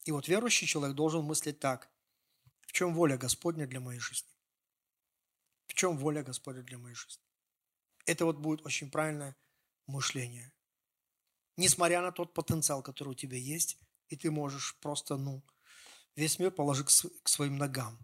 И 0.03 0.11
вот 0.11 0.27
верующий 0.27 0.67
человек 0.67 0.97
должен 0.97 1.23
мыслить 1.23 1.59
так. 1.59 1.89
В 2.67 2.73
чем 2.73 2.93
воля 2.93 3.17
Господня 3.17 3.65
для 3.65 3.79
моей 3.79 4.01
жизни? 4.01 4.35
В 5.67 5.75
чем 5.75 5.97
воля 5.97 6.23
Господня 6.23 6.61
для 6.61 6.77
моей 6.77 6.95
жизни? 6.95 7.23
Это 8.05 8.25
вот 8.25 8.35
будет 8.35 8.65
очень 8.65 8.91
правильное 8.91 9.37
мышление. 9.87 10.51
Несмотря 11.55 12.01
на 12.01 12.11
тот 12.11 12.33
потенциал, 12.33 12.83
который 12.83 13.09
у 13.09 13.15
тебя 13.15 13.37
есть, 13.37 13.77
и 14.11 14.17
ты 14.17 14.29
можешь 14.29 14.75
просто, 14.81 15.17
ну, 15.17 15.41
весь 16.15 16.37
мир 16.37 16.51
положить 16.51 16.87
к 17.23 17.29
своим 17.29 17.57
ногам. 17.57 17.97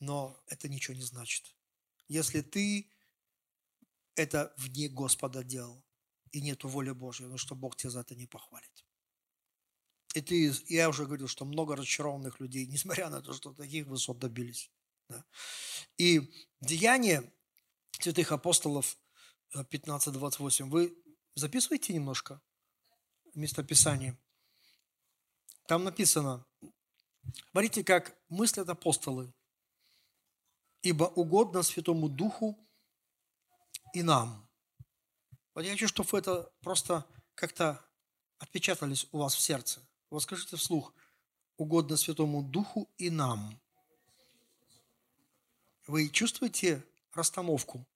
Но 0.00 0.42
это 0.46 0.68
ничего 0.68 0.96
не 0.96 1.02
значит. 1.02 1.54
Если 2.08 2.40
ты 2.40 2.90
это 4.14 4.52
вне 4.56 4.88
Господа 4.88 5.44
делал, 5.44 5.84
и 6.32 6.40
нету 6.40 6.68
воли 6.68 6.90
Божьей, 6.90 7.26
ну 7.26 7.38
что 7.38 7.54
Бог 7.54 7.76
тебя 7.76 7.90
за 7.90 8.00
это 8.00 8.14
не 8.14 8.26
похвалит. 8.26 8.84
И 10.14 10.20
ты, 10.20 10.52
я 10.66 10.88
уже 10.88 11.04
говорил, 11.04 11.28
что 11.28 11.44
много 11.44 11.76
разочарованных 11.76 12.40
людей, 12.40 12.66
несмотря 12.72 13.10
на 13.10 13.20
то, 13.22 13.32
что 13.32 13.52
таких 13.52 13.86
высот 13.86 14.18
добились. 14.18 14.70
Да. 15.08 15.24
И 15.96 16.34
деяние 16.60 17.32
святых 18.00 18.32
апостолов 18.32 18.98
15.28, 19.54 20.66
э, 20.66 20.68
вы 20.68 20.98
записываете 21.34 21.94
немножко 21.94 22.40
местописание? 23.34 24.18
Там 25.68 25.84
написано, 25.84 26.46
смотрите, 27.50 27.84
как 27.84 28.16
мыслят 28.30 28.70
апостолы. 28.70 29.30
Ибо 30.80 31.04
угодно 31.04 31.62
Святому 31.62 32.08
Духу 32.08 32.58
и 33.92 34.02
нам. 34.02 34.48
Вот 35.52 35.66
я 35.66 35.72
хочу, 35.72 35.86
чтобы 35.86 36.18
это 36.18 36.50
просто 36.62 37.04
как-то 37.34 37.84
отпечатались 38.38 39.08
у 39.12 39.18
вас 39.18 39.34
в 39.34 39.40
сердце. 39.40 39.86
Вот 40.08 40.22
скажите 40.22 40.56
вслух, 40.56 40.94
угодно 41.58 41.98
Святому 41.98 42.42
Духу 42.42 42.88
и 42.96 43.10
нам. 43.10 43.60
Вы 45.86 46.08
чувствуете 46.08 46.82
расстановку? 47.12 47.86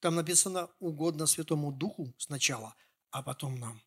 Там 0.00 0.14
написано 0.14 0.70
угодно 0.78 1.26
Святому 1.26 1.70
Духу 1.70 2.14
сначала, 2.16 2.74
а 3.10 3.22
потом 3.22 3.56
нам. 3.56 3.82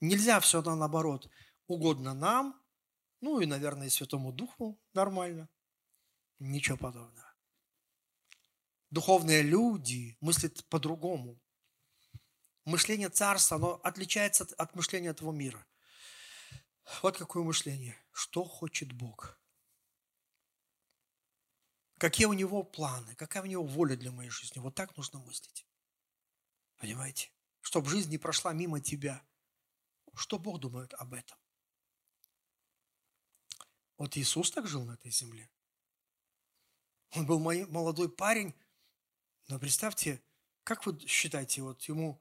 Нельзя 0.00 0.40
все 0.40 0.62
наоборот. 0.62 1.30
Угодно 1.66 2.14
нам, 2.14 2.62
ну 3.20 3.40
и, 3.40 3.46
наверное, 3.46 3.86
и 3.86 3.90
Святому 3.90 4.32
Духу 4.32 4.80
нормально. 4.92 5.48
Ничего 6.38 6.76
подобного. 6.76 7.34
Духовные 8.90 9.42
люди 9.42 10.16
мыслят 10.20 10.64
по-другому. 10.68 11.40
Мышление 12.64 13.08
царства, 13.08 13.56
оно 13.56 13.80
отличается 13.82 14.46
от 14.58 14.74
мышления 14.74 15.08
этого 15.08 15.32
мира. 15.32 15.66
Вот 17.02 17.16
какое 17.16 17.42
мышление. 17.42 17.96
Что 18.12 18.44
хочет 18.44 18.92
Бог? 18.92 19.40
Какие 21.98 22.26
у 22.26 22.32
него 22.32 22.62
планы? 22.62 23.14
Какая 23.14 23.42
у 23.42 23.46
него 23.46 23.64
воля 23.64 23.96
для 23.96 24.12
моей 24.12 24.30
жизни? 24.30 24.60
Вот 24.60 24.74
так 24.74 24.96
нужно 24.96 25.18
мыслить. 25.20 25.66
Понимаете? 26.76 27.30
Чтобы 27.60 27.88
жизнь 27.88 28.10
не 28.10 28.18
прошла 28.18 28.52
мимо 28.52 28.80
тебя. 28.80 29.24
Что 30.16 30.38
Бог 30.38 30.60
думает 30.60 30.94
об 30.94 31.12
этом? 31.12 31.36
Вот 33.98 34.16
Иисус 34.16 34.50
так 34.50 34.66
жил 34.66 34.84
на 34.84 34.92
этой 34.92 35.10
земле. 35.10 35.50
Он 37.10 37.26
был 37.26 37.38
молодой 37.38 38.10
парень, 38.10 38.54
но 39.48 39.58
представьте, 39.58 40.22
как 40.64 40.84
вы 40.86 40.98
считаете, 41.06 41.62
вот 41.62 41.82
ему, 41.82 42.20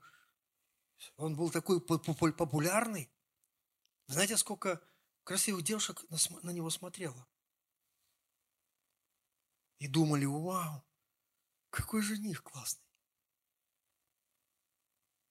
он 1.18 1.36
был 1.36 1.50
такой 1.50 1.82
популярный. 1.82 3.10
Знаете, 4.08 4.38
сколько 4.38 4.82
красивых 5.24 5.64
девушек 5.64 6.04
на 6.44 6.52
него 6.52 6.70
смотрело? 6.70 7.28
И 9.80 9.88
думали, 9.88 10.26
вау, 10.26 10.86
какой 11.70 12.02
жених 12.02 12.44
классный. 12.44 12.86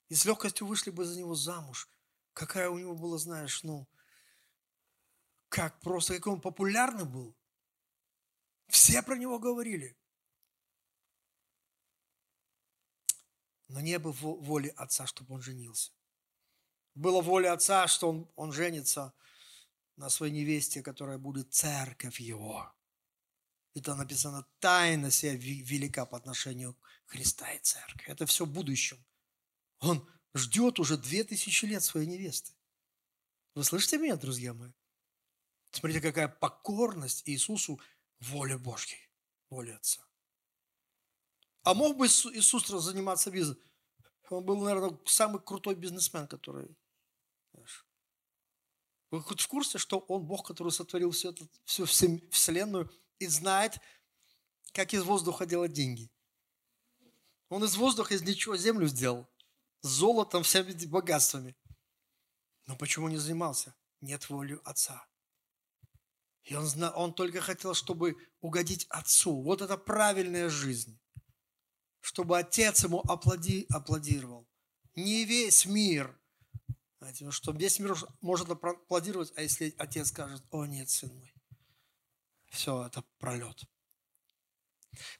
И 0.08 0.14
с 0.14 0.24
легкостью 0.24 0.66
вышли 0.66 0.90
бы 0.90 1.04
за 1.04 1.18
него 1.18 1.34
замуж. 1.34 1.88
Какая 2.34 2.68
у 2.68 2.78
него 2.78 2.94
была, 2.94 3.16
знаешь, 3.16 3.62
ну, 3.62 3.88
как 5.48 5.80
просто, 5.80 6.16
какой 6.16 6.34
он 6.34 6.40
популярный 6.40 7.04
был. 7.04 7.36
Все 8.66 9.02
про 9.02 9.16
него 9.16 9.38
говорили. 9.38 9.96
Но 13.68 13.80
не 13.80 13.98
было 13.98 14.12
воли 14.12 14.68
отца, 14.76 15.06
чтобы 15.06 15.34
он 15.34 15.42
женился. 15.42 15.92
Была 16.94 17.22
воля 17.22 17.52
отца, 17.52 17.86
что 17.86 18.10
он, 18.10 18.32
он 18.34 18.52
женится 18.52 19.14
на 19.96 20.10
своей 20.10 20.32
невесте, 20.32 20.82
которая 20.82 21.18
будет 21.18 21.54
церковь 21.54 22.18
его. 22.18 22.72
Это 23.74 23.94
написано, 23.94 24.46
тайна 24.58 25.10
сия 25.10 25.34
велика 25.34 26.04
по 26.04 26.16
отношению 26.16 26.76
Христа 27.06 27.52
и 27.52 27.60
церкви. 27.60 28.10
Это 28.10 28.26
все 28.26 28.44
в 28.44 28.50
будущем. 28.50 29.04
Он 29.80 30.08
ждет 30.34 30.78
уже 30.78 30.96
две 30.98 31.24
тысячи 31.24 31.64
лет 31.64 31.82
своей 31.82 32.06
невесты. 32.06 32.52
Вы 33.54 33.64
слышите 33.64 33.98
меня, 33.98 34.16
друзья 34.16 34.52
мои? 34.52 34.72
Смотрите, 35.70 36.00
какая 36.00 36.28
покорность 36.28 37.28
Иисусу 37.28 37.80
воля 38.20 38.58
Божьей, 38.58 39.08
воля 39.50 39.76
Отца. 39.76 40.04
А 41.62 41.74
мог 41.74 41.96
бы 41.96 42.06
Иисус 42.06 42.66
заниматься 42.66 43.30
бизнесом? 43.30 43.62
Он 44.30 44.44
был, 44.44 44.62
наверное, 44.62 44.98
самый 45.06 45.40
крутой 45.40 45.74
бизнесмен, 45.74 46.26
который... 46.26 46.68
Вы 49.10 49.22
хоть 49.22 49.40
в 49.40 49.48
курсе, 49.48 49.78
что 49.78 49.98
он 49.98 50.24
Бог, 50.24 50.46
который 50.46 50.72
сотворил 50.72 51.12
всю, 51.12 51.30
эту, 51.30 51.48
всю 51.64 51.86
Вселенную 51.86 52.92
и 53.20 53.26
знает, 53.26 53.78
как 54.72 54.92
из 54.92 55.04
воздуха 55.04 55.46
делать 55.46 55.72
деньги? 55.72 56.10
Он 57.48 57.62
из 57.62 57.76
воздуха, 57.76 58.14
из 58.14 58.22
ничего 58.22 58.56
землю 58.56 58.88
сделал. 58.88 59.28
Золотом, 59.84 60.42
всеми 60.42 60.72
богатствами. 60.86 61.56
Но 62.66 62.76
почему 62.76 63.08
не 63.08 63.18
занимался? 63.18 63.74
Нет 64.00 64.28
воли 64.28 64.58
Отца. 64.64 65.06
И 66.44 66.54
он, 66.56 66.66
он 66.94 67.14
только 67.14 67.40
хотел, 67.40 67.74
чтобы 67.74 68.16
угодить 68.40 68.86
Отцу. 68.88 69.42
Вот 69.42 69.62
это 69.62 69.76
правильная 69.76 70.48
жизнь 70.48 70.98
чтобы 72.04 72.38
отец 72.38 72.84
ему 72.84 73.00
аплоди, 73.00 73.64
аплодировал. 73.70 74.46
Не 74.94 75.24
весь 75.24 75.64
мир. 75.64 76.20
Знаете, 76.98 77.24
ну, 77.24 77.30
что 77.30 77.52
весь 77.52 77.78
мир 77.78 77.96
может 78.20 78.50
аплодировать, 78.50 79.32
а 79.36 79.40
если 79.40 79.74
отец 79.78 80.08
скажет, 80.08 80.44
о 80.50 80.66
нет, 80.66 80.90
сын 80.90 81.10
мой, 81.14 81.34
все, 82.50 82.86
это 82.86 83.02
пролет. 83.18 83.64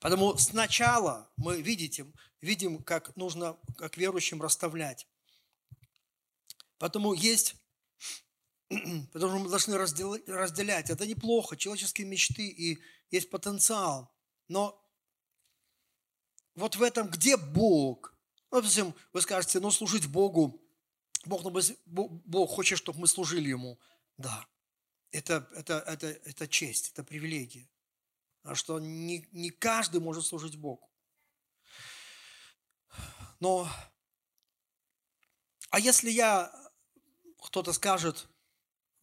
Потому 0.01 0.37
сначала 0.37 1.31
мы 1.37 1.61
видите, 1.61 2.07
видим, 2.41 2.83
как 2.83 3.17
нужно, 3.17 3.59
как 3.77 3.97
верующим 3.97 4.43
расставлять. 4.43 5.07
Потому 6.79 7.15
есть, 7.15 7.57
потому 8.69 9.33
что 9.33 9.39
мы 9.39 9.49
должны 9.49 9.79
разделять. 9.79 10.91
Это 10.91 11.07
неплохо, 11.07 11.57
человеческие 11.57 12.07
мечты 12.07 12.47
и 12.47 12.79
есть 13.11 13.31
потенциал. 13.31 14.15
Но 14.49 14.81
вот 16.55 16.77
в 16.77 16.83
этом, 16.83 17.09
где 17.09 17.37
Бог? 17.37 18.15
Ну, 18.51 18.59
допустим, 18.59 18.95
вы 19.13 19.21
скажете, 19.21 19.61
ну, 19.61 19.71
служить 19.71 20.07
Богу, 20.07 20.61
Бог, 21.25 21.43
ну, 21.43 22.09
Бог 22.25 22.51
хочет, 22.51 22.79
чтобы 22.79 23.01
мы 23.01 23.09
служили 23.09 23.49
Ему. 23.49 23.79
Да, 24.17 24.47
это, 25.11 25.49
это, 25.55 25.79
это, 25.87 26.07
это 26.07 26.49
честь, 26.49 26.91
это 26.93 27.03
привилегия. 27.03 27.69
А 28.45 28.55
что 28.55 28.79
не, 28.79 29.27
не 29.33 29.51
каждый 29.51 30.01
может 30.01 30.27
служить 30.27 30.57
Богу. 30.57 30.91
Но, 33.41 33.69
а 35.71 35.81
если 35.81 36.11
я, 36.11 36.53
кто-то 37.43 37.73
скажет, 37.73 38.29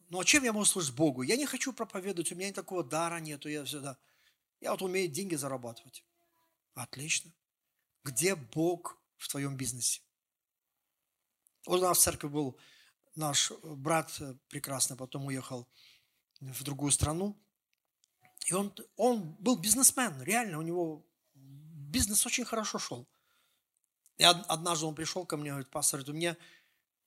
ну 0.08 0.20
а 0.20 0.24
чем 0.24 0.44
я 0.44 0.52
могу 0.52 0.64
служить 0.64 0.94
Богу? 0.94 1.22
Я 1.22 1.36
не 1.36 1.46
хочу 1.46 1.72
проповедовать, 1.72 2.30
у 2.30 2.36
меня 2.36 2.52
такого 2.52 2.84
дара 2.84 3.18
нету, 3.18 3.48
я 3.48 3.64
всегда, 3.64 3.98
я 4.60 4.70
вот 4.70 4.82
умею 4.82 5.08
деньги 5.08 5.34
зарабатывать. 5.34 6.04
Отлично. 6.74 7.32
Где 8.04 8.36
Бог 8.36 8.96
в 9.16 9.26
твоем 9.28 9.56
бизнесе? 9.56 10.02
Вот 11.66 11.80
у 11.80 11.82
нас 11.82 11.98
в 11.98 12.02
церкви 12.02 12.28
был 12.28 12.58
наш 13.16 13.50
брат 13.62 14.20
прекрасный, 14.48 14.96
потом 14.96 15.26
уехал 15.26 15.68
в 16.40 16.62
другую 16.62 16.92
страну. 16.92 17.36
И 18.46 18.54
он, 18.54 18.74
он 18.96 19.34
был 19.38 19.56
бизнесмен, 19.56 20.20
реально, 20.22 20.58
у 20.58 20.62
него 20.62 21.06
бизнес 21.34 22.26
очень 22.26 22.44
хорошо 22.44 22.78
шел. 22.78 23.06
И 24.18 24.24
однажды 24.24 24.86
он 24.86 24.94
пришел 24.94 25.24
ко 25.24 25.36
мне, 25.36 25.50
говорит, 25.50 25.70
пастор, 25.70 26.02
у 26.06 26.12
меня 26.12 26.36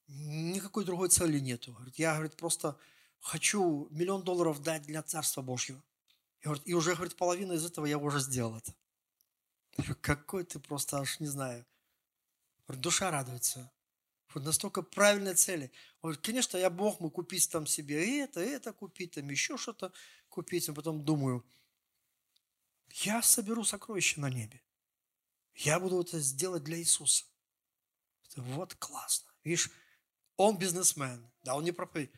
никакой 0.07 0.85
другой 0.85 1.09
цели 1.09 1.39
нету. 1.39 1.73
Говорит, 1.73 1.97
я, 1.97 2.13
говорит, 2.13 2.35
просто 2.35 2.77
хочу 3.19 3.87
миллион 3.91 4.23
долларов 4.23 4.61
дать 4.61 4.83
для 4.83 5.01
Царства 5.03 5.41
Божьего. 5.41 5.83
И, 6.41 6.45
говорит, 6.45 6.63
и 6.67 6.73
уже, 6.73 6.95
говорит, 6.95 7.15
половина 7.15 7.53
из 7.53 7.65
этого 7.65 7.85
я 7.85 7.97
уже 7.97 8.19
сделал 8.19 8.57
это. 8.57 8.73
Какой 10.01 10.43
ты 10.43 10.59
просто 10.59 10.99
аж 10.99 11.19
не 11.19 11.27
знаю. 11.27 11.65
Душа 12.67 13.11
радуется. 13.11 13.71
Вот 14.33 14.43
настолько 14.43 14.81
правильные 14.81 15.33
цели. 15.33 15.71
Он 16.01 16.15
конечно, 16.15 16.57
я 16.57 16.69
Бог 16.69 16.99
мы 16.99 17.09
купить 17.09 17.49
там 17.49 17.65
себе 17.65 18.19
это, 18.19 18.41
это 18.41 18.73
купить, 18.73 19.11
там 19.11 19.29
еще 19.29 19.57
что-то 19.57 19.93
купить. 20.35 20.69
А 20.69 20.73
потом 20.73 21.03
думаю, 21.03 21.43
я 23.03 23.21
соберу 23.21 23.63
сокровища 23.63 24.21
на 24.21 24.29
небе. 24.29 24.61
Я 25.55 25.79
буду 25.79 26.01
это 26.01 26.19
сделать 26.19 26.63
для 26.63 26.77
Иисуса. 26.77 27.25
Вот 28.35 28.75
классно. 28.75 29.31
Видишь, 29.43 29.71
он 30.35 30.57
бизнесмен, 30.57 31.31
да, 31.43 31.55
он 31.55 31.63
не 31.63 31.71
проповедь. 31.71 32.11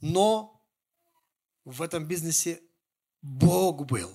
Но 0.00 0.66
в 1.64 1.82
этом 1.82 2.08
бизнесе 2.08 2.62
Бог 3.20 3.86
был. 3.86 4.10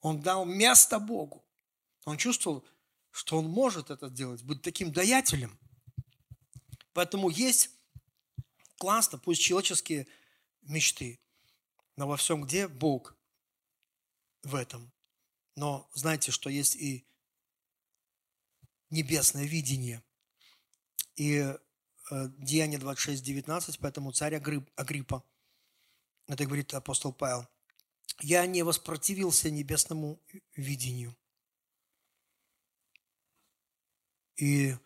Он 0.00 0.20
дал 0.20 0.44
место 0.44 0.98
Богу. 0.98 1.44
Он 2.04 2.16
чувствовал, 2.16 2.66
что 3.12 3.38
он 3.38 3.46
может 3.48 3.90
это 3.90 4.08
сделать, 4.08 4.42
быть 4.42 4.62
таким 4.62 4.92
даятелем. 4.92 5.58
Поэтому 6.92 7.28
есть 7.28 7.70
классно, 8.78 9.18
пусть 9.18 9.42
человеческие 9.42 10.06
мечты, 10.62 11.20
но 11.96 12.06
во 12.06 12.16
всем 12.16 12.42
где 12.42 12.68
Бог 12.68 13.16
в 14.42 14.54
этом. 14.54 14.92
Но 15.54 15.88
знаете, 15.94 16.30
что 16.30 16.50
есть 16.50 16.76
и 16.76 17.06
небесное 18.90 19.44
видение. 19.44 20.02
И 21.16 21.54
Деяние 22.10 22.78
26, 22.78 23.22
19, 23.22 23.78
поэтому 23.80 24.12
царь 24.12 24.36
Агриппа, 24.36 25.24
это 26.28 26.44
говорит 26.44 26.74
апостол 26.74 27.12
Павел, 27.12 27.48
я 28.20 28.46
не 28.46 28.62
воспротивился 28.62 29.50
небесному 29.50 30.22
видению, 30.54 31.16
И 34.36 34.76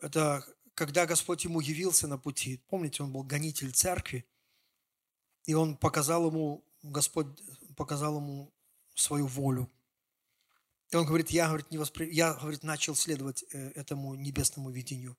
это 0.00 0.46
когда 0.74 1.06
Господь 1.06 1.44
ему 1.44 1.60
явился 1.60 2.06
на 2.06 2.18
пути. 2.18 2.58
Помните, 2.68 3.02
он 3.02 3.12
был 3.12 3.22
гонитель 3.22 3.72
церкви, 3.72 4.26
и 5.44 5.54
он 5.54 5.76
показал 5.76 6.26
ему, 6.26 6.64
Господь 6.82 7.26
показал 7.76 8.16
ему 8.16 8.52
свою 8.94 9.26
волю. 9.26 9.70
И 10.90 10.96
он 10.96 11.06
говорит, 11.06 11.30
я, 11.30 11.48
говорит, 11.48 11.70
не 11.70 11.78
воспри... 11.78 12.12
я 12.12 12.34
говорит, 12.34 12.62
начал 12.62 12.94
следовать 12.94 13.44
э, 13.52 13.70
этому 13.70 14.14
небесному 14.14 14.70
видению. 14.70 15.16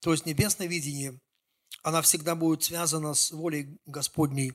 То 0.00 0.12
есть 0.12 0.26
небесное 0.26 0.66
видение, 0.66 1.20
она 1.82 2.02
всегда 2.02 2.34
будет 2.34 2.62
связана 2.62 3.14
с 3.14 3.30
волей 3.32 3.80
Господней. 3.86 4.52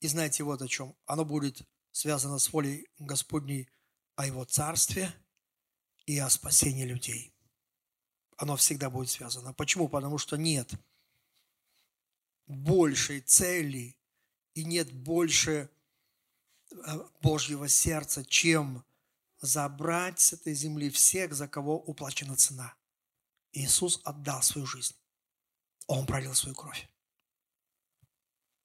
И 0.00 0.08
знаете 0.08 0.42
вот 0.42 0.62
о 0.62 0.68
чем. 0.68 0.96
Оно 1.06 1.24
будет 1.24 1.62
связано 1.92 2.38
с 2.38 2.52
волей 2.52 2.88
Господней 2.98 3.68
о 4.16 4.26
Его 4.26 4.44
Царстве 4.44 5.12
и 6.06 6.18
о 6.18 6.30
спасении 6.30 6.84
людей. 6.84 7.34
Оно 8.36 8.56
всегда 8.56 8.88
будет 8.88 9.10
связано. 9.10 9.52
Почему? 9.52 9.88
Потому 9.88 10.18
что 10.18 10.36
нет 10.36 10.72
большей 12.48 13.20
цели 13.20 13.96
и 14.54 14.64
нет 14.64 14.92
больше 14.92 15.70
э, 16.70 16.98
Божьего 17.22 17.68
сердца, 17.68 18.24
чем 18.24 18.84
забрать 19.40 20.18
с 20.18 20.32
этой 20.32 20.54
земли 20.54 20.90
всех, 20.90 21.34
за 21.34 21.46
кого 21.46 21.78
уплачена 21.78 22.36
цена. 22.36 22.74
Иисус 23.52 24.00
отдал 24.04 24.42
свою 24.42 24.66
жизнь. 24.66 24.96
Он 25.86 26.06
пролил 26.06 26.34
свою 26.34 26.54
кровь. 26.54 26.88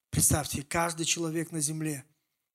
Представьте, 0.09 0.63
каждый 0.63 1.05
человек 1.05 1.51
на 1.51 1.59
земле, 1.59 2.05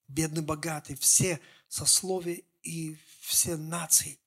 бедный, 0.06 0.42
богатый, 0.42 0.94
все 0.96 1.40
сословия 1.68 2.42
и 2.62 2.96
все 3.20 3.56
нации 3.56 4.18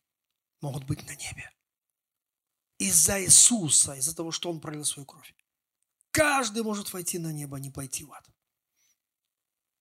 могут 0.62 0.86
быть 0.86 1.06
на 1.08 1.16
небе. 1.16 1.52
Из-за 2.78 3.24
Иисуса, 3.24 3.94
из-за 3.94 4.16
того, 4.16 4.32
что 4.32 4.50
Он 4.50 4.60
пролил 4.60 4.84
свою 4.84 5.06
кровь. 5.06 5.34
Каждый 6.12 6.64
может 6.64 6.92
войти 6.94 7.20
на 7.20 7.32
небо, 7.32 7.58
а 7.58 7.60
не 7.60 7.70
пойти 7.70 8.04
в 8.04 8.12
ад. 8.12 8.28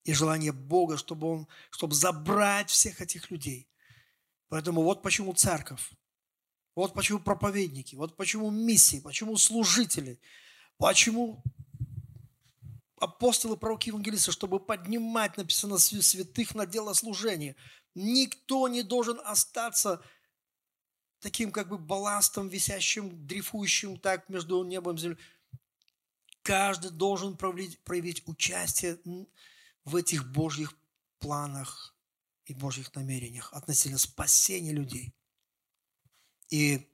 И 0.05 0.15
желание 0.15 0.53
Бога, 0.53 0.97
чтобы 0.97 1.29
Он, 1.29 1.49
чтобы 1.71 1.95
забрать 1.95 2.71
всех 2.71 3.01
этих 3.01 3.31
людей. 3.31 3.69
Поэтому 4.49 4.83
вот 4.83 5.03
почему 5.03 5.35
церковь, 5.35 5.93
вот 6.75 6.95
почему 6.95 7.21
проповедники, 7.21 7.95
вот 7.95 8.17
почему 8.17 8.51
миссии, 8.51 9.01
почему 9.01 9.37
служители, 9.37 10.21
почему 10.79 11.43
апостолы, 13.01 13.57
пророки, 13.57 13.89
евангелисты, 13.89 14.31
чтобы 14.31 14.61
поднимать, 14.61 15.37
написано, 15.37 15.79
святых 15.79 16.55
на 16.55 16.67
дело 16.67 16.93
служения. 16.93 17.57
Никто 17.95 18.69
не 18.69 18.83
должен 18.83 19.21
остаться 19.25 20.03
таким 21.21 21.51
как 21.51 21.69
бы 21.69 21.79
балластом, 21.79 22.49
висящим, 22.49 23.27
дрейфующим 23.27 23.99
так 23.99 24.29
между 24.29 24.63
небом 24.65 24.97
и 24.97 24.99
землей. 24.99 25.19
Каждый 26.51 26.91
должен 26.91 27.37
проявить, 27.37 27.79
проявить 27.85 28.27
участие 28.27 28.99
в 29.85 29.95
этих 29.95 30.33
Божьих 30.33 30.77
планах 31.21 31.95
и 32.45 32.55
Божьих 32.55 32.93
намерениях 32.97 33.53
относительно 33.53 33.99
спасения 33.99 34.73
людей. 34.73 35.15
И 36.49 36.93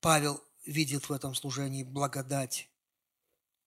Павел 0.00 0.44
видит 0.66 1.08
в 1.08 1.12
этом 1.12 1.34
служении 1.34 1.82
благодать. 1.82 2.68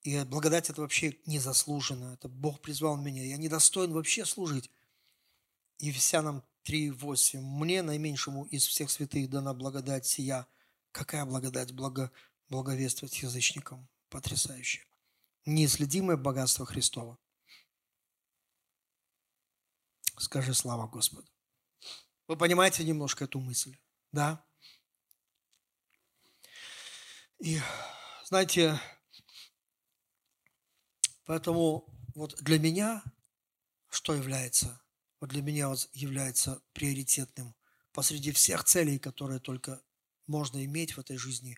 И 0.04 0.24
благодать 0.26 0.70
это 0.70 0.82
вообще 0.82 1.18
незаслуженно. 1.26 2.14
Это 2.14 2.30
Бог 2.30 2.62
призвал 2.62 2.96
меня. 2.96 3.24
Я 3.24 3.38
недостоин 3.38 3.92
вообще 3.92 4.24
служить. 4.24 4.70
Ефесянам 5.80 6.44
3.8. 6.64 7.42
Мне, 7.42 7.82
наименьшему 7.82 8.46
из 8.46 8.68
всех 8.68 8.92
святых, 8.92 9.32
дана 9.32 9.56
благодать 9.56 10.06
сия. 10.06 10.46
Какая 10.92 11.26
благодать? 11.26 11.72
Благо, 11.72 12.12
благовествовать 12.50 13.22
язычникам. 13.22 13.88
Потрясающе. 14.10 14.86
Неисследимое 15.46 16.18
богатство 16.18 16.66
Христова. 16.66 17.18
Скажи 20.18 20.54
слава 20.54 20.88
Господу. 20.88 21.32
Вы 22.28 22.38
понимаете 22.38 22.84
немножко 22.84 23.26
эту 23.26 23.40
мысль? 23.40 23.78
Да? 24.12 24.46
И 27.40 27.60
знаете, 28.26 28.80
поэтому 31.26 31.86
вот 32.16 32.36
для 32.42 32.60
меня 32.60 33.02
что 33.90 34.14
является? 34.14 34.82
Вот 35.20 35.32
для 35.32 35.42
меня 35.42 35.70
вот 35.70 35.90
является 35.94 36.62
приоритетным 36.74 37.56
посреди 37.92 38.32
всех 38.32 38.64
целей, 38.64 39.00
которые 39.00 39.40
только 39.40 39.82
можно 40.28 40.64
иметь 40.64 40.96
в 40.96 41.00
этой 41.00 41.18
жизни, 41.18 41.58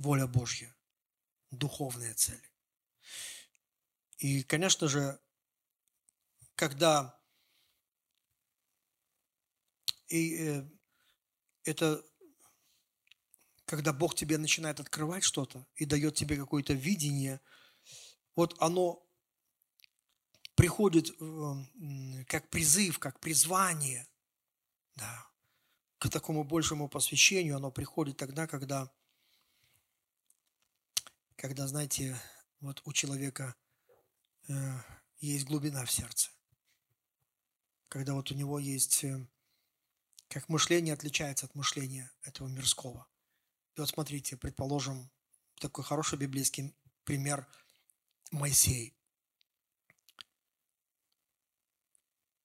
воля 0.00 0.26
Божья, 0.26 0.74
духовные 1.50 2.14
цели. 2.14 2.50
И, 4.18 4.42
конечно 4.42 4.88
же, 4.88 5.20
когда 6.54 7.18
и 10.08 10.36
э, 10.36 10.70
это 11.64 12.04
когда 13.66 13.92
Бог 13.92 14.16
тебе 14.16 14.36
начинает 14.36 14.80
открывать 14.80 15.22
что-то 15.22 15.64
и 15.76 15.84
дает 15.84 16.16
тебе 16.16 16.36
какое-то 16.36 16.72
видение, 16.72 17.40
вот 18.34 18.56
оно 18.58 19.06
приходит 20.56 21.10
как 22.26 22.50
призыв, 22.50 22.98
как 22.98 23.20
призвание, 23.20 24.08
да, 24.96 25.30
к 25.98 26.08
такому 26.08 26.42
большему 26.42 26.88
посвящению, 26.88 27.56
оно 27.56 27.70
приходит 27.70 28.16
тогда, 28.16 28.48
когда, 28.48 28.92
когда, 31.40 31.66
знаете, 31.66 32.20
вот 32.60 32.82
у 32.84 32.92
человека 32.92 33.56
э, 34.46 34.52
есть 35.20 35.46
глубина 35.46 35.86
в 35.86 35.90
сердце, 35.90 36.30
когда 37.88 38.12
вот 38.12 38.30
у 38.30 38.34
него 38.34 38.58
есть 38.58 39.04
э, 39.04 39.26
как 40.28 40.50
мышление 40.50 40.92
отличается 40.92 41.46
от 41.46 41.54
мышления 41.54 42.12
этого 42.20 42.46
мирского. 42.46 43.06
И 43.74 43.80
вот 43.80 43.88
смотрите, 43.88 44.36
предположим, 44.36 45.10
такой 45.54 45.82
хороший 45.82 46.18
библейский 46.18 46.76
пример 47.04 47.48
Моисей. 48.30 48.94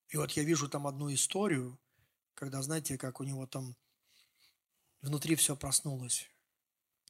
И 0.07 0.15
вот 0.15 0.31
я 0.31 0.43
вижу 0.43 0.69
там 0.69 0.87
одну 0.87 1.13
историю, 1.13 1.77
когда, 2.33 2.61
знаете, 2.61 2.97
как 2.97 3.19
у 3.19 3.25
него 3.25 3.45
там 3.45 3.75
внутри 5.01 5.35
все 5.35 5.57
проснулось. 5.57 6.29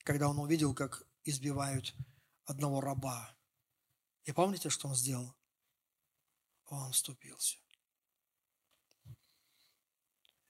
Когда 0.03 0.27
он 0.27 0.39
увидел, 0.39 0.73
как 0.73 1.05
избивают 1.25 1.93
одного 2.45 2.79
раба. 2.79 3.35
И 4.23 4.31
помните, 4.31 4.69
что 4.69 4.87
он 4.87 4.95
сделал? 4.95 5.35
Он 6.67 6.91
вступился. 6.91 7.57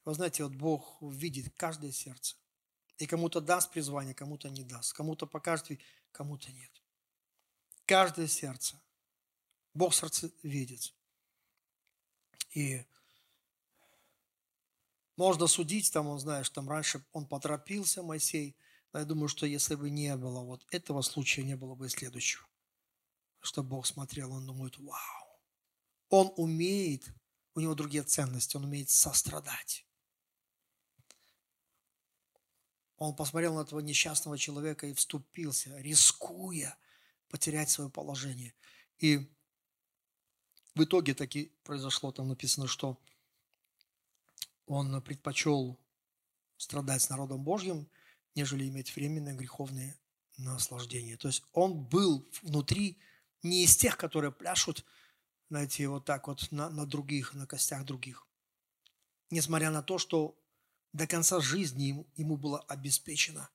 Вы 0.05 0.13
знаете, 0.13 0.43
вот 0.43 0.53
Бог 0.53 1.01
видит 1.01 1.53
каждое 1.57 1.91
сердце. 1.91 2.35
И 2.97 3.07
кому-то 3.07 3.41
даст 3.41 3.71
призвание, 3.71 4.13
кому-то 4.13 4.49
не 4.49 4.63
даст. 4.63 4.93
Кому-то 4.93 5.25
покажет, 5.25 5.79
кому-то 6.11 6.51
нет. 6.51 6.71
Каждое 7.85 8.27
сердце. 8.27 8.79
Бог 9.73 9.93
сердце 9.93 10.31
видит. 10.43 10.93
И 12.51 12.85
можно 15.17 15.47
судить, 15.47 15.91
там, 15.91 16.07
он, 16.07 16.19
знаешь, 16.19 16.49
там 16.49 16.69
раньше 16.69 17.05
он 17.11 17.27
поторопился, 17.27 18.03
Моисей, 18.03 18.55
но 18.95 18.99
я 18.99 19.05
думаю, 19.05 19.27
что 19.27 19.45
если 19.45 19.75
бы 19.75 19.89
не 19.89 20.15
было 20.15 20.39
вот 20.39 20.65
этого 20.71 21.01
случая, 21.01 21.43
не 21.43 21.58
было 21.58 21.75
бы 21.75 21.88
и 21.88 21.89
следующего. 21.89 22.47
Что 23.41 23.62
Бог 23.62 23.86
смотрел, 23.86 24.31
он 24.31 24.45
думает, 24.45 24.77
вау. 24.77 25.41
Он 26.08 26.31
умеет, 26.38 27.13
у 27.55 27.60
него 27.60 27.75
другие 27.75 28.03
ценности, 28.03 28.55
он 28.55 28.63
умеет 28.63 28.89
сострадать. 28.89 29.86
Он 32.95 33.13
посмотрел 33.13 33.55
на 33.55 33.63
этого 33.63 33.81
несчастного 33.81 34.38
человека 34.38 34.88
и 34.88 34.93
вступился, 34.93 35.77
рискуя 35.79 36.77
потерять 37.27 37.69
свое 37.69 37.89
положение. 37.89 38.55
И 38.99 39.29
в 40.73 40.81
итоге 40.86 41.13
таки 41.13 41.53
произошло, 41.65 42.13
там 42.13 42.29
написано, 42.29 42.67
что 42.67 42.97
он 44.67 45.01
предпочел 45.01 45.77
страдать 46.55 47.01
с 47.01 47.10
народом 47.10 47.43
Божьим, 47.43 47.89
нежели 48.36 48.67
иметь 48.67 48.95
временное 48.95 49.34
греховное 49.34 49.98
наслаждение. 50.38 51.17
То 51.17 51.30
есть 51.30 51.43
он 51.54 51.84
был 51.84 52.30
внутри 52.41 53.00
не 53.41 53.63
из 53.63 53.78
тех, 53.78 53.98
которые 53.98 54.32
пляшут, 54.32 54.86
знаете, 55.50 55.88
вот 55.88 56.06
так 56.06 56.28
вот 56.28 56.52
на, 56.52 56.69
на 56.69 56.86
других, 56.86 57.34
на 57.34 57.48
костях 57.48 57.86
других. 57.86 58.28
Несмотря 59.30 59.71
на 59.71 59.82
то, 59.82 59.98
что 59.98 60.38
до 60.93 61.08
конца 61.08 61.39
жизни 61.39 61.84
ему, 61.84 62.08
ему 62.15 62.38
была 62.38 62.60
обеспечена 62.62 63.50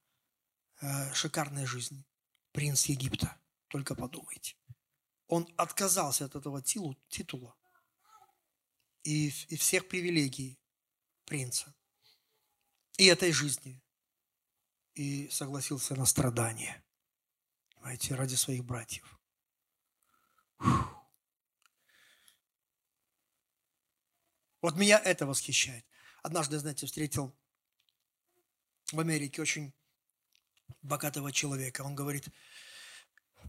э, 0.80 1.12
шикарная 1.14 1.66
жизнь. 1.66 2.04
Принц 2.52 2.86
Египта. 2.86 3.36
Только 3.68 3.94
подумайте. 3.94 4.56
Он 5.26 5.48
отказался 5.56 6.24
от 6.24 6.34
этого 6.34 6.60
тилу, 6.60 6.96
титула 7.08 7.54
и, 9.04 9.28
и 9.48 9.56
всех 9.56 9.88
привилегий 9.88 10.58
принца. 11.24 11.74
И 12.98 13.06
этой 13.06 13.32
жизни. 13.32 13.80
И 14.94 15.28
согласился 15.28 15.94
на 15.94 16.04
страдания. 16.04 16.84
Понимаете, 17.76 18.14
ради 18.14 18.34
своих 18.34 18.64
братьев. 18.64 19.18
Фух. 20.58 21.00
Вот 24.60 24.76
меня 24.76 24.98
это 24.98 25.26
восхищает. 25.26 25.86
Однажды, 26.22 26.58
знаете, 26.58 26.86
встретил 26.86 27.34
в 28.92 29.00
Америке 29.00 29.40
очень 29.40 29.72
богатого 30.82 31.32
человека. 31.32 31.80
Он 31.82 31.94
говорит, 31.94 32.28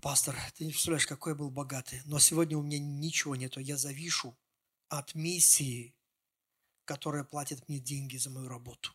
пастор, 0.01 0.37
ты 0.55 0.65
не 0.65 0.71
представляешь, 0.71 1.07
какой 1.07 1.33
я 1.33 1.37
был 1.37 1.49
богатый, 1.49 2.01
но 2.05 2.19
сегодня 2.19 2.57
у 2.57 2.63
меня 2.63 2.79
ничего 2.79 3.35
нету. 3.35 3.59
Я 3.59 3.77
завишу 3.77 4.37
от 4.87 5.13
миссии, 5.13 5.93
которая 6.85 7.23
платит 7.23 7.67
мне 7.67 7.79
деньги 7.79 8.17
за 8.17 8.29
мою 8.29 8.47
работу. 8.47 8.93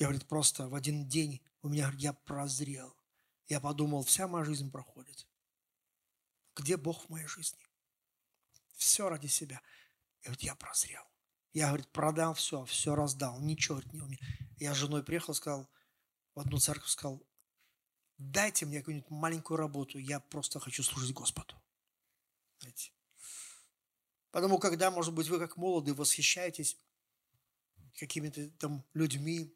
Я, 0.00 0.06
говорит, 0.06 0.26
просто 0.26 0.68
в 0.68 0.74
один 0.74 1.06
день 1.06 1.40
у 1.62 1.68
меня, 1.68 1.92
я 1.96 2.12
прозрел. 2.12 2.92
Я 3.46 3.60
подумал, 3.60 4.02
вся 4.02 4.26
моя 4.26 4.44
жизнь 4.44 4.72
проходит. 4.72 5.28
Где 6.56 6.76
Бог 6.76 7.04
в 7.04 7.08
моей 7.10 7.28
жизни? 7.28 7.70
все 8.80 9.08
ради 9.08 9.26
себя. 9.26 9.60
И 10.22 10.28
вот 10.28 10.40
я 10.40 10.54
прозрел. 10.54 11.02
Я, 11.52 11.68
говорит, 11.68 11.88
продал 11.88 12.34
все, 12.34 12.64
все 12.64 12.94
раздал, 12.94 13.40
ничего 13.40 13.76
говорит, 13.76 13.92
не 13.92 14.00
умею. 14.00 14.20
Я 14.58 14.74
с 14.74 14.76
женой 14.76 15.02
приехал, 15.02 15.34
сказал, 15.34 15.68
в 16.34 16.40
одну 16.40 16.58
церковь 16.58 16.88
сказал, 16.88 17.22
дайте 18.18 18.66
мне 18.66 18.78
какую-нибудь 18.78 19.10
маленькую 19.10 19.58
работу, 19.58 19.98
я 19.98 20.20
просто 20.20 20.60
хочу 20.60 20.82
служить 20.82 21.12
Господу. 21.12 21.60
Знаете? 22.60 22.92
Потому 24.30 24.58
когда, 24.58 24.90
может 24.90 25.12
быть, 25.12 25.28
вы 25.28 25.38
как 25.38 25.56
молодые 25.56 25.94
восхищаетесь 25.94 26.78
какими-то 27.98 28.48
там 28.52 28.84
людьми, 28.94 29.52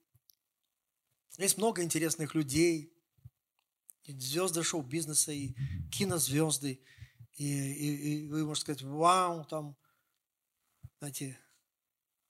есть 1.39 1.59
много 1.59 1.83
интересных 1.83 2.35
людей, 2.35 2.93
звезды 4.07 4.63
шоу-бизнеса 4.63 5.33
и 5.33 5.55
кинозвезды, 5.91 6.81
и, 7.33 7.45
и, 7.45 8.25
и 8.25 8.29
вы 8.29 8.45
можете 8.45 8.65
сказать, 8.65 8.83
вау, 8.83 9.45
там, 9.45 9.77
знаете, 10.99 11.39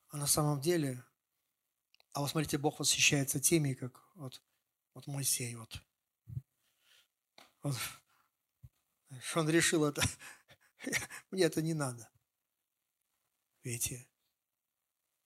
а 0.08 0.16
на 0.16 0.26
самом 0.26 0.60
деле, 0.60 1.04
а 2.12 2.20
вот 2.20 2.30
смотрите, 2.30 2.58
Бог 2.58 2.78
восхищается 2.78 3.40
теми, 3.40 3.74
как 3.74 4.00
вот, 4.14 4.40
вот 4.94 5.06
Моисей, 5.06 5.54
вот. 5.56 5.82
вот. 7.62 7.76
Что 9.20 9.40
он 9.40 9.48
решил 9.48 9.84
это? 9.84 10.02
Мне 11.30 11.44
это 11.44 11.62
не 11.62 11.74
надо. 11.74 12.08
Видите? 13.62 14.06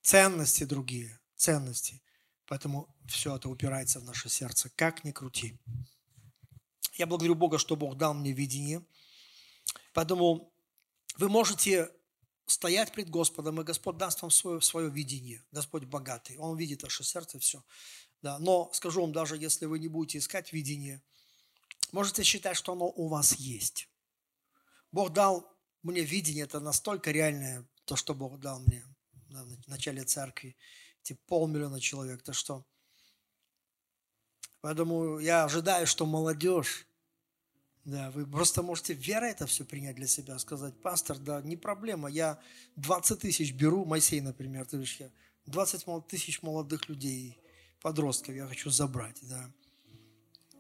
Ценности 0.01 0.65
другие, 0.65 1.21
ценности. 1.37 2.03
Поэтому 2.49 2.89
все 3.07 3.37
это 3.37 3.49
упирается 3.49 4.01
в 4.01 4.05
наше 4.05 4.29
сердце. 4.31 4.71
Как 4.75 5.05
ни 5.05 5.13
крути. 5.13 5.59
Я 6.95 7.07
благодарю 7.07 7.35
Бога, 7.35 7.59
что 7.59 7.77
Бог 7.77 7.97
дал 7.97 8.15
мне 8.15 8.33
видение. 8.33 8.83
Поэтому 9.93 10.51
вы 11.17 11.29
можете 11.29 11.93
стоять 12.47 12.93
пред 12.93 13.11
Господом, 13.11 13.61
и 13.61 13.65
Господь 13.65 13.99
даст 13.99 14.23
вам 14.23 14.31
свое, 14.31 14.63
свое 14.63 14.91
видение. 14.91 15.45
Господь 15.53 15.85
богатый, 15.85 16.39
Он 16.39 16.57
видит 16.57 16.83
ваше 16.83 17.05
сердце, 17.05 17.39
все. 17.39 17.63
Да. 18.23 18.39
Но 18.39 18.71
скажу 18.73 19.03
вам, 19.03 19.13
даже 19.13 19.37
если 19.37 19.67
вы 19.67 19.79
не 19.79 19.89
будете 19.89 20.19
искать 20.19 20.53
видение, 20.53 21.03
можете 21.93 22.23
считать, 22.23 22.57
что 22.57 22.73
оно 22.73 22.87
у 22.87 23.09
вас 23.09 23.35
есть. 23.35 23.89
Бог 24.91 25.13
дал 25.13 25.55
мне 25.83 26.01
видение, 26.01 26.45
это 26.45 26.61
настолько 26.61 27.11
реальное, 27.11 27.69
то, 27.85 27.95
что 27.95 28.15
Бог 28.15 28.41
дал 28.41 28.61
мне 28.61 28.85
в 29.29 29.69
начале 29.69 30.05
церкви 30.05 30.57
эти 31.09 31.19
полмиллиона 31.27 31.81
человек, 31.81 32.23
то 32.23 32.33
что? 32.33 32.65
Поэтому 34.61 35.19
я 35.19 35.45
ожидаю, 35.45 35.87
что 35.87 36.05
молодежь, 36.05 36.87
да, 37.85 38.11
вы 38.11 38.27
просто 38.27 38.63
можете 38.63 38.93
верой 38.93 39.31
это 39.31 39.47
все 39.47 39.65
принять 39.65 39.97
для 39.97 40.07
себя, 40.07 40.39
сказать, 40.39 40.75
пастор, 40.83 41.19
да, 41.19 41.41
не 41.43 41.57
проблема, 41.57 42.09
я 42.11 42.39
20 42.77 43.21
тысяч 43.21 43.53
беру, 43.53 43.85
Моисей, 43.85 44.21
например, 44.21 44.67
ты 44.67 44.77
видишь, 44.77 44.97
я 44.97 45.11
20 45.47 46.07
тысяч 46.09 46.43
молодых 46.43 46.89
людей, 46.89 47.39
подростков 47.81 48.35
я 48.35 48.47
хочу 48.47 48.71
забрать, 48.71 49.19
да, 49.23 49.51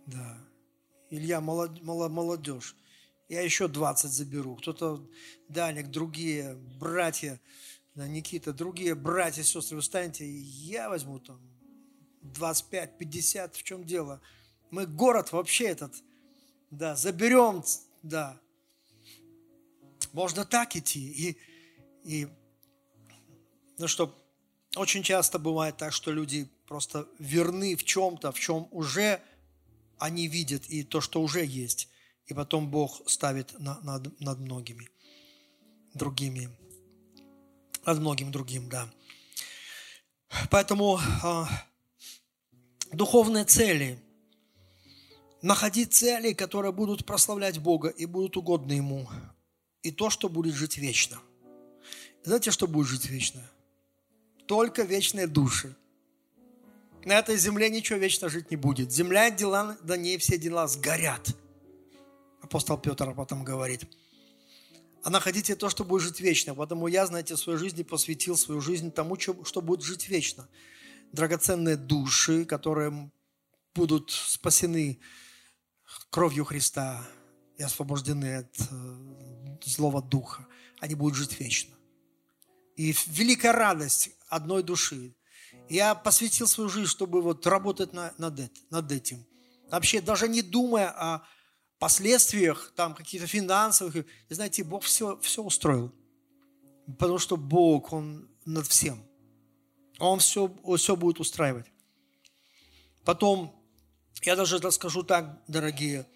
да. 0.06 0.38
Илья, 1.10 1.40
молод, 1.40 1.82
молодежь, 1.82 2.76
я 3.28 3.42
еще 3.42 3.66
20 3.66 4.10
заберу, 4.10 4.56
кто-то, 4.56 5.06
Даник, 5.48 5.88
другие 5.88 6.54
братья, 6.54 7.40
Никита, 8.06 8.52
другие 8.52 8.94
братья, 8.94 9.42
сестры, 9.42 9.76
вы 9.76 9.82
встаньте, 9.82 10.28
я 10.28 10.88
возьму 10.88 11.18
там 11.18 11.40
25, 12.22 12.98
50, 12.98 13.56
в 13.56 13.62
чем 13.62 13.84
дело? 13.84 14.20
Мы 14.70 14.86
город 14.86 15.32
вообще 15.32 15.64
этот, 15.68 15.94
да, 16.70 16.94
заберем, 16.94 17.64
да. 18.02 18.40
Можно 20.12 20.44
так 20.44 20.76
идти. 20.76 21.10
И, 21.10 21.38
и 22.04 22.28
ну 23.78 23.88
что, 23.88 24.14
очень 24.76 25.02
часто 25.02 25.38
бывает 25.38 25.76
так, 25.76 25.92
что 25.92 26.12
люди 26.12 26.48
просто 26.66 27.08
верны 27.18 27.76
в 27.76 27.84
чем-то, 27.84 28.32
в 28.32 28.38
чем 28.38 28.68
уже 28.70 29.22
они 29.98 30.28
видят, 30.28 30.66
и 30.68 30.84
то, 30.84 31.00
что 31.00 31.22
уже 31.22 31.44
есть. 31.44 31.88
И 32.26 32.34
потом 32.34 32.70
Бог 32.70 33.02
ставит 33.08 33.58
на, 33.58 33.80
над, 33.80 34.20
над 34.20 34.38
многими 34.38 34.88
другими 35.94 36.50
над 37.88 38.00
многим 38.00 38.30
другим, 38.30 38.68
да. 38.68 38.86
Поэтому 40.50 40.98
э, 40.98 41.44
духовные 42.92 43.46
цели, 43.46 43.98
находить 45.40 45.94
цели, 45.94 46.34
которые 46.34 46.72
будут 46.72 47.06
прославлять 47.06 47.58
Бога 47.58 47.88
и 47.88 48.04
будут 48.04 48.36
угодны 48.36 48.72
Ему, 48.72 49.08
и 49.82 49.90
то, 49.90 50.10
что 50.10 50.28
будет 50.28 50.54
жить 50.54 50.76
вечно. 50.76 51.18
Знаете, 52.24 52.50
что 52.50 52.66
будет 52.66 52.88
жить 52.88 53.08
вечно? 53.08 53.42
Только 54.46 54.82
вечные 54.82 55.26
души. 55.26 55.74
На 57.06 57.14
этой 57.14 57.38
земле 57.38 57.70
ничего 57.70 57.98
вечно 57.98 58.28
жить 58.28 58.50
не 58.50 58.56
будет. 58.58 58.92
Земля 58.92 59.30
дела, 59.30 59.78
до 59.82 59.96
ней 59.96 60.18
все 60.18 60.36
дела 60.36 60.68
сгорят. 60.68 61.34
Апостол 62.42 62.76
Петр 62.76 63.08
об 63.08 63.18
этом 63.18 63.44
говорит– 63.44 63.84
а 65.02 65.10
находите 65.10 65.54
то, 65.54 65.68
что 65.70 65.84
будет 65.84 66.02
жить 66.02 66.20
вечно. 66.20 66.54
Поэтому 66.54 66.88
я, 66.88 67.06
знаете, 67.06 67.34
в 67.34 67.38
своей 67.38 67.58
жизни 67.58 67.82
посвятил 67.82 68.36
свою 68.36 68.60
жизнь 68.60 68.90
тому, 68.90 69.18
что 69.18 69.60
будет 69.60 69.82
жить 69.82 70.08
вечно. 70.08 70.48
Драгоценные 71.12 71.76
души, 71.76 72.44
которые 72.44 73.10
будут 73.74 74.10
спасены 74.10 75.00
кровью 76.10 76.44
Христа 76.44 77.06
и 77.56 77.62
освобождены 77.62 78.36
от 78.38 78.60
э, 78.60 79.56
злого 79.64 80.02
духа. 80.02 80.46
Они 80.80 80.94
будут 80.94 81.16
жить 81.16 81.38
вечно. 81.40 81.74
И 82.76 82.94
великая 83.06 83.52
радость 83.52 84.10
одной 84.28 84.62
души. 84.62 85.14
Я 85.68 85.94
посвятил 85.94 86.46
свою 86.46 86.70
жизнь, 86.70 86.88
чтобы 86.88 87.22
вот 87.22 87.46
работать 87.46 87.92
над 87.92 88.92
этим. 88.92 89.26
Вообще 89.70 90.00
даже 90.00 90.28
не 90.28 90.42
думая 90.42 90.90
о 90.90 91.22
последствиях, 91.78 92.72
там 92.74 92.94
каких-то 92.94 93.26
финансовых. 93.26 93.96
И, 93.96 94.04
знаете, 94.34 94.64
Бог 94.64 94.82
все, 94.84 95.18
все 95.20 95.42
устроил. 95.42 95.92
Потому 96.98 97.18
что 97.18 97.36
Бог, 97.36 97.92
Он 97.92 98.28
над 98.44 98.66
всем. 98.66 99.02
Он 99.98 100.18
все, 100.18 100.54
все 100.76 100.96
будет 100.96 101.20
устраивать. 101.20 101.66
Потом, 103.04 103.54
я 104.22 104.36
даже 104.36 104.58
скажу 104.70 105.02
так, 105.02 105.42
дорогие, 105.48 106.06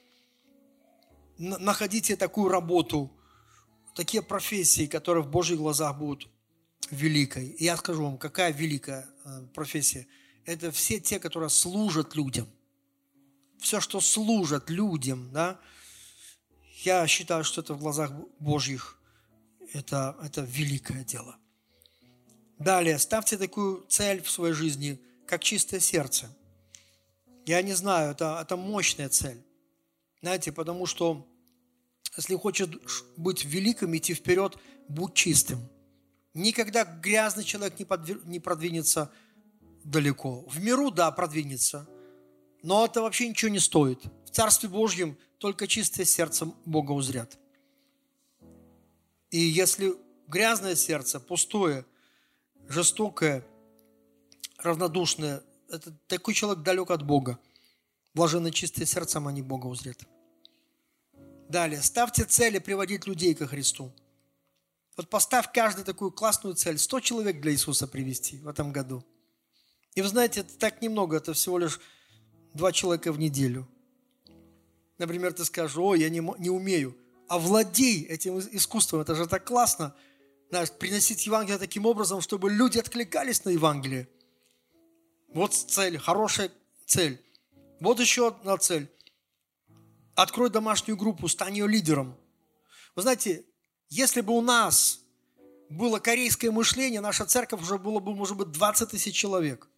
находите 1.38 2.16
такую 2.16 2.48
работу, 2.48 3.10
такие 3.94 4.22
профессии, 4.22 4.86
которые 4.86 5.24
в 5.24 5.30
Божьих 5.30 5.58
глазах 5.58 5.98
будут 5.98 6.28
великой. 6.90 7.48
И 7.48 7.64
я 7.64 7.76
скажу 7.76 8.04
вам, 8.04 8.18
какая 8.18 8.52
великая 8.52 9.08
э, 9.24 9.46
профессия. 9.54 10.06
Это 10.44 10.70
все 10.70 11.00
те, 11.00 11.18
которые 11.18 11.50
служат 11.50 12.14
людям– 12.16 12.48
все, 13.62 13.80
что 13.80 14.00
служит 14.00 14.68
людям, 14.68 15.30
да, 15.32 15.58
я 16.84 17.06
считаю, 17.06 17.44
что 17.44 17.60
это 17.60 17.74
в 17.74 17.78
глазах 17.78 18.10
Божьих 18.40 18.98
это, 19.72 20.16
это 20.22 20.42
великое 20.42 21.04
дело. 21.04 21.36
Далее, 22.58 22.98
ставьте 22.98 23.38
такую 23.38 23.86
цель 23.88 24.22
в 24.22 24.30
своей 24.30 24.52
жизни, 24.52 25.00
как 25.26 25.42
чистое 25.42 25.80
сердце. 25.80 26.28
Я 27.46 27.62
не 27.62 27.72
знаю, 27.72 28.12
это, 28.12 28.38
это 28.42 28.56
мощная 28.56 29.08
цель. 29.08 29.42
Знаете, 30.20 30.52
потому 30.52 30.86
что 30.86 31.26
если 32.16 32.36
хочешь 32.36 32.68
быть 33.16 33.44
великим, 33.44 33.96
идти 33.96 34.14
вперед, 34.14 34.58
будь 34.88 35.14
чистым. 35.14 35.68
Никогда 36.34 36.84
грязный 36.84 37.44
человек 37.44 37.78
не, 37.78 37.84
подвер... 37.84 38.24
не 38.26 38.38
продвинется 38.38 39.10
далеко. 39.84 40.42
В 40.48 40.60
миру, 40.60 40.90
да, 40.90 41.10
продвинется– 41.10 41.88
но 42.62 42.84
это 42.84 43.02
вообще 43.02 43.28
ничего 43.28 43.50
не 43.50 43.58
стоит. 43.58 44.00
В 44.24 44.30
Царстве 44.30 44.68
Божьем 44.68 45.18
только 45.38 45.66
чистое 45.66 46.06
сердце 46.06 46.46
Бога 46.64 46.92
узрят. 46.92 47.38
И 49.30 49.38
если 49.38 49.94
грязное 50.28 50.76
сердце, 50.76 51.18
пустое, 51.18 51.84
жестокое, 52.68 53.44
равнодушное, 54.58 55.42
это 55.68 55.92
такой 56.06 56.34
человек 56.34 56.62
далек 56.62 56.90
от 56.90 57.02
Бога. 57.02 57.38
Блаженно 58.14 58.50
чистое 58.50 58.86
сердцем 58.86 59.26
они 59.26 59.42
Бога 59.42 59.66
узрят. 59.66 59.98
Далее, 61.48 61.82
ставьте 61.82 62.24
цели 62.24 62.58
приводить 62.58 63.06
людей 63.06 63.34
ко 63.34 63.46
Христу. 63.46 63.92
Вот 64.96 65.08
поставь 65.08 65.50
каждую 65.52 65.84
такую 65.84 66.12
классную 66.12 66.54
цель. 66.54 66.78
100 66.78 67.00
человек 67.00 67.40
для 67.40 67.52
Иисуса 67.52 67.88
привести 67.88 68.36
в 68.38 68.48
этом 68.48 68.72
году. 68.72 69.04
И 69.94 70.02
вы 70.02 70.08
знаете, 70.08 70.40
это 70.40 70.56
так 70.58 70.82
немного, 70.82 71.16
это 71.16 71.32
всего 71.32 71.58
лишь 71.58 71.80
два 72.55 72.72
человека 72.72 73.12
в 73.12 73.18
неделю. 73.18 73.68
Например, 74.98 75.32
ты 75.32 75.44
скажешь, 75.44 75.76
о, 75.76 75.94
я 75.94 76.09
не, 76.09 76.20
не 76.38 76.50
умею. 76.50 76.96
А 77.28 77.38
владей 77.38 78.05
этим 78.05 78.38
искусством, 78.38 79.00
это 79.00 79.14
же 79.14 79.26
так 79.26 79.44
классно. 79.44 79.94
Знаешь, 80.50 80.70
приносить 80.70 81.26
Евангелие 81.26 81.59
таким 81.59 81.86
образом, 81.86 82.20
чтобы 82.20 82.50
люди 82.50 82.78
откликались 82.78 83.44
на 83.44 83.50
Евангелие. 83.50 84.09
Вот 85.32 85.55
цель, 85.55 85.98
хорошая 85.98 86.50
цель. 86.86 87.20
Вот 87.80 88.00
еще 88.00 88.28
одна 88.28 88.59
цель. 88.59 88.88
Открой 90.14 90.50
домашнюю 90.50 90.96
группу, 90.96 91.26
стань 91.26 91.57
ее 91.57 91.66
лидером. 91.66 92.16
Вы 92.94 93.03
знаете, 93.03 93.44
Если 93.88 94.22
бы 94.22 94.32
у 94.32 94.40
нас 94.40 95.00
было 95.68 95.98
корейское 95.98 96.50
мышление, 96.50 97.03
наша 97.03 97.26
церковь 97.26 97.61
уже 97.61 97.78
было 97.78 97.98
бы, 98.00 98.14
может 98.14 98.36
быть, 98.38 98.50
20 98.50 98.88
тысяч 98.88 99.14
человек. 99.14 99.68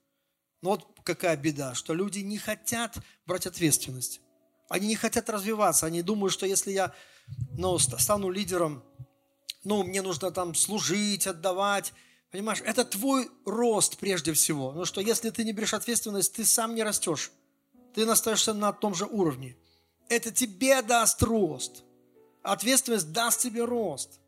Но 0.64 0.70
вот 0.70 0.86
какая 1.04 1.36
беда, 1.36 1.74
что 1.74 1.92
люди 1.92 2.20
не 2.20 2.38
хотят 2.38 2.96
брать 3.26 3.44
ответственность. 3.44 4.22
Они 4.70 4.86
не 4.86 4.96
хотят 4.96 5.28
развиваться. 5.28 5.84
Они 5.84 6.00
думают, 6.00 6.32
что 6.32 6.46
если 6.46 6.72
я 6.72 6.94
ну, 7.52 7.78
стану 7.78 8.30
лидером, 8.30 8.82
ну, 9.62 9.84
мне 9.84 10.00
нужно 10.00 10.30
там 10.30 10.54
служить, 10.54 11.26
отдавать. 11.26 11.92
Понимаешь, 12.30 12.62
это 12.64 12.86
твой 12.86 13.30
рост 13.44 13.98
прежде 13.98 14.32
всего. 14.32 14.72
Ну 14.72 14.86
что 14.86 15.02
если 15.02 15.28
ты 15.28 15.44
не 15.44 15.52
берешь 15.52 15.74
ответственность, 15.74 16.32
ты 16.32 16.46
сам 16.46 16.74
не 16.74 16.82
растешь. 16.82 17.30
Ты 17.94 18.08
остаешься 18.08 18.54
на 18.54 18.72
том 18.72 18.94
же 18.94 19.04
уровне. 19.04 19.58
Это 20.08 20.30
тебе 20.30 20.80
даст 20.80 21.22
рост. 21.22 21.84
Ответственность 22.42 23.12
даст 23.12 23.40
тебе 23.40 23.66
рост. 23.66 24.18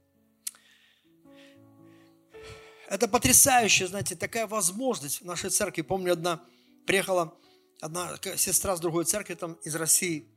Это 2.88 3.08
потрясающе, 3.08 3.88
знаете, 3.88 4.14
такая 4.14 4.46
возможность 4.46 5.20
в 5.20 5.24
нашей 5.24 5.50
церкви. 5.50 5.82
Помню, 5.82 6.12
одна 6.12 6.40
приехала, 6.86 7.36
одна 7.80 8.16
сестра 8.36 8.76
с 8.76 8.80
другой 8.80 9.04
церкви 9.04 9.34
там 9.34 9.54
из 9.64 9.74
России. 9.74 10.28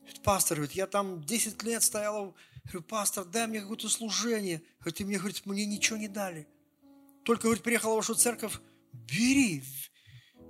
Говорит, 0.00 0.22
пастор, 0.22 0.56
говорит, 0.56 0.76
я 0.76 0.86
там 0.86 1.22
10 1.22 1.62
лет 1.62 1.82
стояла, 1.82 2.34
говорю, 2.64 2.82
пастор, 2.82 3.24
дай 3.24 3.46
мне 3.46 3.60
какое-то 3.60 3.88
служение. 3.88 4.62
Говорит, 4.80 5.00
и 5.00 5.04
мне, 5.04 5.18
говорит, 5.18 5.44
мне 5.44 5.66
ничего 5.66 5.98
не 5.98 6.08
дали. 6.08 6.48
Только, 7.24 7.44
говорит, 7.44 7.62
приехала 7.62 7.92
в 7.92 7.96
вашу 7.96 8.14
церковь, 8.14 8.58
бери. 8.92 9.62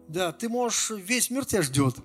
Да, 0.09 0.33
ты 0.33 0.49
можешь, 0.49 0.91
весь 0.91 1.31
мир 1.31 1.45
тебя 1.45 1.63
ждет. 1.63 1.97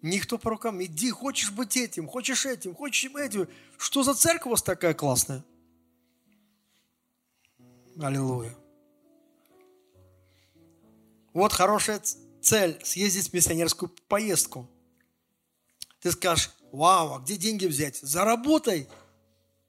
Никто 0.00 0.38
по 0.38 0.50
рукам, 0.50 0.82
иди, 0.82 1.10
хочешь 1.10 1.50
быть 1.50 1.76
этим, 1.76 2.08
хочешь 2.08 2.44
этим, 2.46 2.74
хочешь 2.74 3.10
этим. 3.14 3.48
Что 3.78 4.02
за 4.02 4.14
церковь 4.14 4.46
у 4.46 4.50
вас 4.50 4.62
такая 4.62 4.94
классная? 4.94 5.44
Аллилуйя. 8.00 8.56
Вот 11.32 11.52
хорошая 11.52 12.00
цель– 12.42 12.80
съездить 12.84 13.30
в 13.30 13.32
миссионерскую 13.32 13.88
поездку. 14.08 14.68
Ты 16.00 16.10
скажешь, 16.10 16.50
вау, 16.72 17.14
а 17.14 17.18
где 17.20 17.36
деньги 17.36 17.66
взять? 17.66 17.96
Заработай. 17.96 18.88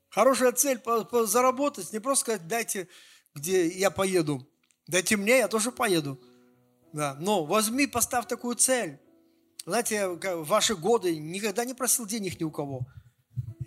Хорошая 0.10 0.52
цель– 0.54 0.82
заработать. 1.26 1.94
Не 1.94 2.00
просто 2.00 2.22
сказать, 2.22 2.48
дайте, 2.48 2.88
где 3.36 3.68
я 3.68 3.92
поеду. 3.92 4.48
Дайте 4.88 5.18
мне, 5.18 5.38
я 5.38 5.48
тоже 5.48 5.72
поеду. 5.72 6.20
Да. 6.94 7.16
Но 7.20 7.46
возьми, 7.46 7.86
поставь 7.86 8.28
такую 8.28 8.56
цель. 8.56 9.00
Знаете, 9.66 10.08
в 10.08 10.46
ваши 10.46 10.76
годы 10.76 11.16
никогда 11.18 11.64
не 11.64 11.74
просил 11.74 12.06
денег 12.06 12.40
ни 12.40 12.44
у 12.44 12.52
кого. 12.52 12.88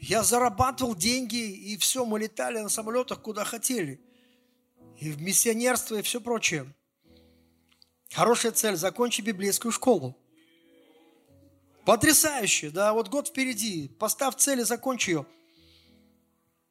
Я 0.00 0.22
зарабатывал 0.22 0.94
деньги, 0.94 1.36
и 1.36 1.76
все, 1.76 2.04
мы 2.04 2.18
летали 2.18 2.58
на 2.58 2.68
самолетах, 2.68 3.20
куда 3.20 3.44
хотели 3.44 4.00
и 5.00 5.10
в 5.10 5.20
миссионерство, 5.22 5.96
и 5.96 6.02
все 6.02 6.20
прочее. 6.20 6.66
Хорошая 8.12 8.52
цель– 8.52 8.76
закончи 8.76 9.20
библейскую 9.20 9.70
школу. 9.70 10.16
Потрясающе, 11.84 12.70
да, 12.70 12.92
вот 12.92 13.08
год 13.08 13.28
впереди. 13.28 13.88
Поставь 13.98 14.36
цель 14.36 14.60
и 14.60 14.64
закончи 14.64 15.10
ее. 15.10 15.26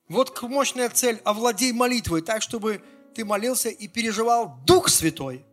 Вот 0.07 0.41
мощная 0.41 0.89
цель– 0.89 1.21
овладей 1.25 1.71
молитвой, 1.71 2.21
так, 2.21 2.41
чтобы 2.41 2.83
ты 3.15 3.25
молился 3.25 3.69
и 3.69 3.87
переживал 3.87 4.59
Дух 4.65 4.89
Святой, 4.89 5.45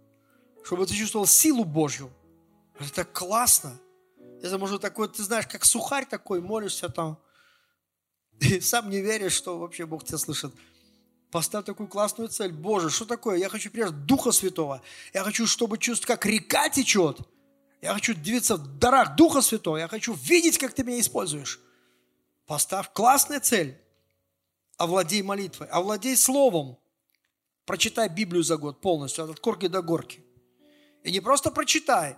чтобы 0.64 0.86
ты 0.86 0.94
чувствовал 0.94 1.26
силу 1.26 1.64
Божью. 1.64 2.12
Это 2.78 3.04
классно. 3.04 3.78
Это 4.42 4.58
может 4.58 4.82
такой, 4.82 5.08
ты 5.08 5.22
знаешь, 5.22 5.46
как 5.46 5.64
сухарь 5.64 6.06
такой, 6.06 6.40
молишься 6.40 6.88
там, 6.88 7.18
и 8.40 8.60
сам 8.60 8.90
не 8.90 9.00
веришь, 9.00 9.32
что 9.32 9.58
вообще 9.58 9.86
Бог 9.86 10.04
тебя 10.04 10.18
слышит. 10.18 10.52
Поставь 11.34 11.64
такую 11.64 11.88
классную 11.88 12.28
цель. 12.28 12.52
Боже, 12.52 12.90
что 12.90 13.06
такое? 13.06 13.38
Я 13.38 13.48
хочу 13.48 13.68
прежде 13.68 13.96
Духа 13.96 14.30
Святого. 14.30 14.80
Я 15.12 15.24
хочу, 15.24 15.48
чтобы 15.48 15.78
чувствовать, 15.78 16.20
как 16.20 16.26
река 16.26 16.68
течет. 16.68 17.18
Я 17.82 17.92
хочу 17.92 18.14
двигаться 18.14 18.54
в 18.54 18.78
дарах 18.78 19.16
Духа 19.16 19.42
Святого. 19.42 19.78
Я 19.78 19.88
хочу 19.88 20.12
видеть, 20.12 20.58
как 20.58 20.74
ты 20.74 20.84
меня 20.84 21.00
используешь. 21.00 21.58
Поставь 22.46 22.92
классную 22.92 23.40
цель. 23.40 23.76
Овладей 24.76 25.22
молитвой. 25.22 25.66
Овладей 25.70 26.16
словом. 26.16 26.78
Прочитай 27.64 28.08
Библию 28.08 28.44
за 28.44 28.56
год 28.56 28.80
полностью, 28.80 29.28
от 29.28 29.40
корки 29.40 29.66
до 29.66 29.82
горки. 29.82 30.24
И 31.02 31.10
не 31.10 31.18
просто 31.18 31.50
прочитай, 31.50 32.16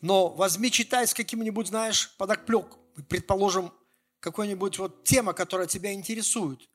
но 0.00 0.28
возьми, 0.28 0.70
читай 0.70 1.08
с 1.08 1.12
каким-нибудь, 1.12 1.66
знаешь, 1.66 2.14
подоклек, 2.18 2.76
предположим, 3.08 3.72
какой-нибудь 4.20 4.78
вот 4.78 5.02
тема, 5.02 5.32
которая 5.32 5.66
тебя 5.66 5.92
интересует. 5.92 6.68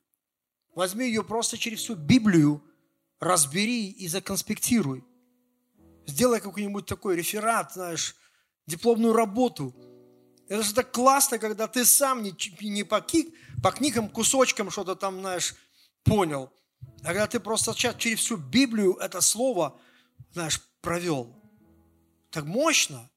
Возьми 0.78 1.06
ее 1.06 1.24
просто 1.24 1.58
через 1.58 1.80
всю 1.80 1.96
Библию, 1.96 2.62
разбери 3.18 3.90
и 3.90 4.06
законспектируй. 4.06 5.04
Сделай 6.06 6.40
какой-нибудь 6.40 6.86
такой 6.86 7.16
реферат, 7.16 7.72
знаешь, 7.72 8.14
дипломную 8.64 9.12
работу. 9.12 9.74
Это 10.46 10.62
же 10.62 10.72
так 10.72 10.92
классно, 10.92 11.40
когда 11.40 11.66
ты 11.66 11.84
сам 11.84 12.22
не, 12.22 12.32
не 12.60 12.84
по, 12.84 13.00
ки, 13.00 13.34
по 13.60 13.72
книгам, 13.72 14.08
кусочкам 14.08 14.70
что-то 14.70 14.94
там, 14.94 15.18
знаешь, 15.18 15.56
понял, 16.04 16.52
а 17.02 17.06
когда 17.06 17.26
ты 17.26 17.40
просто 17.40 17.74
через 17.74 18.20
всю 18.20 18.36
Библию 18.36 18.94
это 19.00 19.20
слово, 19.20 19.80
знаешь, 20.32 20.60
провел. 20.80 21.34
Так 22.30 22.44
мощно. 22.44 23.10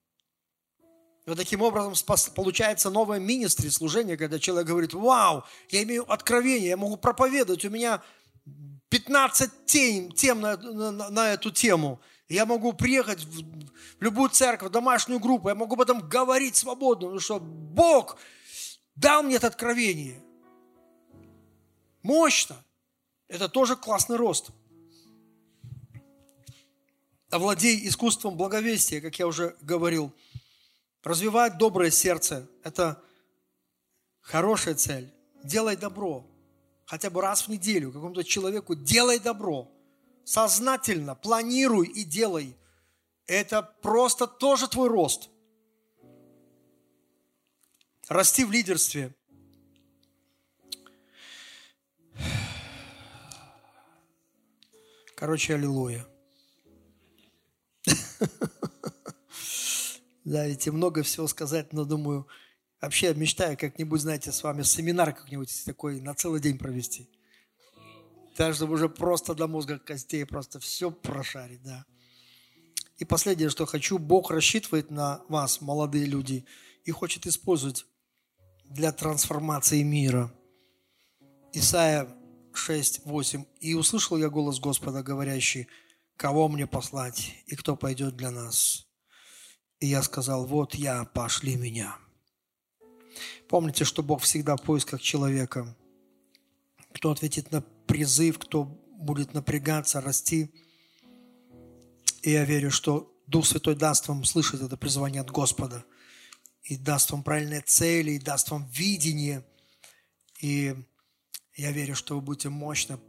И 1.25 1.29
вот 1.29 1.37
таким 1.37 1.61
образом 1.61 1.93
получается 2.33 2.89
новое 2.89 3.19
министри, 3.19 3.69
служение, 3.69 4.17
когда 4.17 4.39
человек 4.39 4.67
говорит, 4.67 4.93
вау, 4.93 5.43
я 5.69 5.83
имею 5.83 6.11
откровение, 6.11 6.69
я 6.69 6.77
могу 6.77 6.97
проповедовать, 6.97 7.63
у 7.63 7.69
меня 7.69 8.01
15 8.89 9.65
тем, 9.65 10.11
тем 10.13 10.41
на, 10.41 10.57
на, 10.57 11.09
на 11.09 11.33
эту 11.33 11.51
тему. 11.51 12.01
Я 12.27 12.45
могу 12.45 12.73
приехать 12.73 13.23
в 13.23 13.43
любую 13.99 14.29
церковь, 14.29 14.69
в 14.69 14.71
домашнюю 14.71 15.19
группу, 15.19 15.49
я 15.49 15.55
могу 15.55 15.75
об 15.75 15.81
этом 15.81 16.07
говорить 16.07 16.55
свободно, 16.55 17.07
потому 17.07 17.19
что 17.19 17.39
Бог 17.39 18.17
дал 18.95 19.21
мне 19.21 19.35
это 19.35 19.47
откровение. 19.47 20.23
Мощно. 22.01 22.57
Это 23.27 23.47
тоже 23.47 23.75
классный 23.75 24.17
рост. 24.17 24.49
Овладей 27.29 27.87
искусством 27.87 28.35
благовестия, 28.35 29.01
как 29.01 29.19
я 29.19 29.27
уже 29.27 29.55
говорил– 29.61 30.11
Развивать 31.03 31.57
доброе 31.57 31.89
сердце– 31.89 32.47
это 32.63 33.03
хорошая 34.19 34.75
цель. 34.75 35.11
Делай 35.43 35.75
добро. 35.75 36.27
Хотя 36.85 37.09
бы 37.09 37.21
раз 37.21 37.43
в 37.43 37.47
неделю 37.47 37.91
какому-то 37.91 38.23
человеку 38.23 38.75
делай 38.75 39.19
добро. 39.19 39.71
Сознательно 40.23 41.15
планируй 41.15 41.87
и 41.87 42.03
делай. 42.03 42.55
Это 43.25 43.63
просто 43.63 44.27
тоже 44.27 44.67
твой 44.67 44.89
рост. 44.89 45.29
Расти 48.07 48.43
в 48.43 48.51
лидерстве. 48.51 49.15
Короче, 55.15 55.55
аллилуйя. 55.55 56.05
Да, 60.31 60.47
ведь 60.47 60.65
много 60.69 61.03
всего 61.03 61.27
сказать, 61.27 61.73
но 61.73 61.83
думаю, 61.83 62.25
вообще 62.79 63.13
мечтаю 63.13 63.57
как-нибудь, 63.57 63.99
знаете, 63.99 64.31
с 64.31 64.43
вами 64.43 64.61
семинар 64.61 65.13
как-нибудь 65.13 65.65
такой 65.65 65.99
на 65.99 66.15
целый 66.15 66.39
день 66.39 66.57
провести. 66.57 67.09
Так, 68.37 68.55
чтобы 68.55 68.75
уже 68.75 68.87
просто 68.87 69.35
до 69.35 69.49
мозга 69.49 69.77
костей 69.77 70.25
просто 70.25 70.61
все 70.61 70.89
прошарить, 70.89 71.61
да. 71.63 71.85
И 72.97 73.03
последнее, 73.03 73.49
что 73.49 73.65
хочу, 73.65 73.97
Бог 73.97 74.31
рассчитывает 74.31 74.89
на 74.89 75.21
вас, 75.27 75.59
молодые 75.59 76.05
люди, 76.05 76.45
и 76.85 76.91
хочет 76.91 77.27
использовать 77.27 77.85
для 78.63 78.93
трансформации 78.93 79.83
мира. 79.83 80.33
Исайя 81.51 82.07
6, 82.53 83.01
8. 83.03 83.43
«И 83.59 83.73
услышал 83.73 84.15
я 84.15 84.29
голос 84.29 84.61
Господа, 84.61 85.03
говорящий, 85.03 85.67
кого 86.15 86.47
мне 86.47 86.67
послать, 86.67 87.33
и 87.47 87.57
кто 87.57 87.75
пойдет 87.75 88.15
для 88.15 88.31
нас?» 88.31 88.87
И 89.81 89.87
я 89.87 90.03
сказал, 90.03 90.45
вот 90.45 90.75
я, 90.75 91.05
пошли 91.05 91.55
меня. 91.55 91.97
Помните, 93.49 93.83
что 93.83 94.03
Бог 94.03 94.21
всегда 94.21 94.55
в 94.55 94.61
поисках 94.61 95.01
человека. 95.01 95.75
Кто 96.93 97.11
ответит 97.11 97.51
на 97.51 97.61
призыв, 97.61 98.37
кто 98.37 98.63
будет 98.63 99.33
напрягаться, 99.33 99.99
расти. 99.99 100.53
И 102.21 102.29
я 102.29 102.45
верю, 102.45 102.69
что 102.69 103.11
Дух 103.25 103.47
Святой 103.47 103.75
даст 103.75 104.07
вам 104.07 104.23
слышать 104.23 104.61
это 104.61 104.77
призвание 104.77 105.21
от 105.21 105.31
Господа. 105.31 105.83
И 106.61 106.77
даст 106.77 107.09
вам 107.09 107.23
правильные 107.23 107.61
цели, 107.61 108.11
и 108.11 108.19
даст 108.19 108.51
вам 108.51 108.69
видение. 108.71 109.43
И 110.41 110.75
я 111.55 111.71
верю, 111.71 111.95
что 111.95 112.13
вы 112.13 112.21
будете 112.21 112.49
мощно 112.49 112.99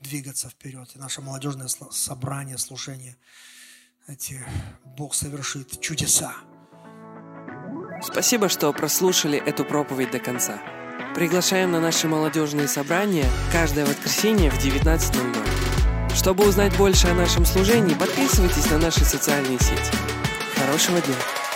двигаться 0.00 0.50
вперед. 0.50 0.90
И 0.96 0.98
наше 0.98 1.20
молодежное 1.20 1.68
собрание, 1.68 2.58
служение– 2.58 3.16
эти, 4.08 4.40
Бог 4.96 5.14
совершит 5.14 5.80
чудеса. 5.80 6.34
Спасибо, 8.02 8.48
что 8.48 8.72
прослушали 8.72 9.38
эту 9.38 9.64
проповедь 9.64 10.10
до 10.10 10.18
конца. 10.18 10.58
Приглашаем 11.14 11.72
на 11.72 11.80
наши 11.80 12.08
молодежные 12.08 12.68
собрания 12.68 13.26
каждое 13.52 13.84
воскресенье 13.84 14.50
в 14.50 14.58
19.00. 14.64 16.14
Чтобы 16.14 16.48
узнать 16.48 16.76
больше 16.76 17.08
о 17.08 17.14
нашем 17.14 17.44
служении, 17.44 17.94
подписывайтесь 17.94 18.70
на 18.70 18.78
наши 18.78 19.04
социальные 19.04 19.58
сети. 19.58 19.92
Хорошего 20.56 21.00
дня! 21.00 21.47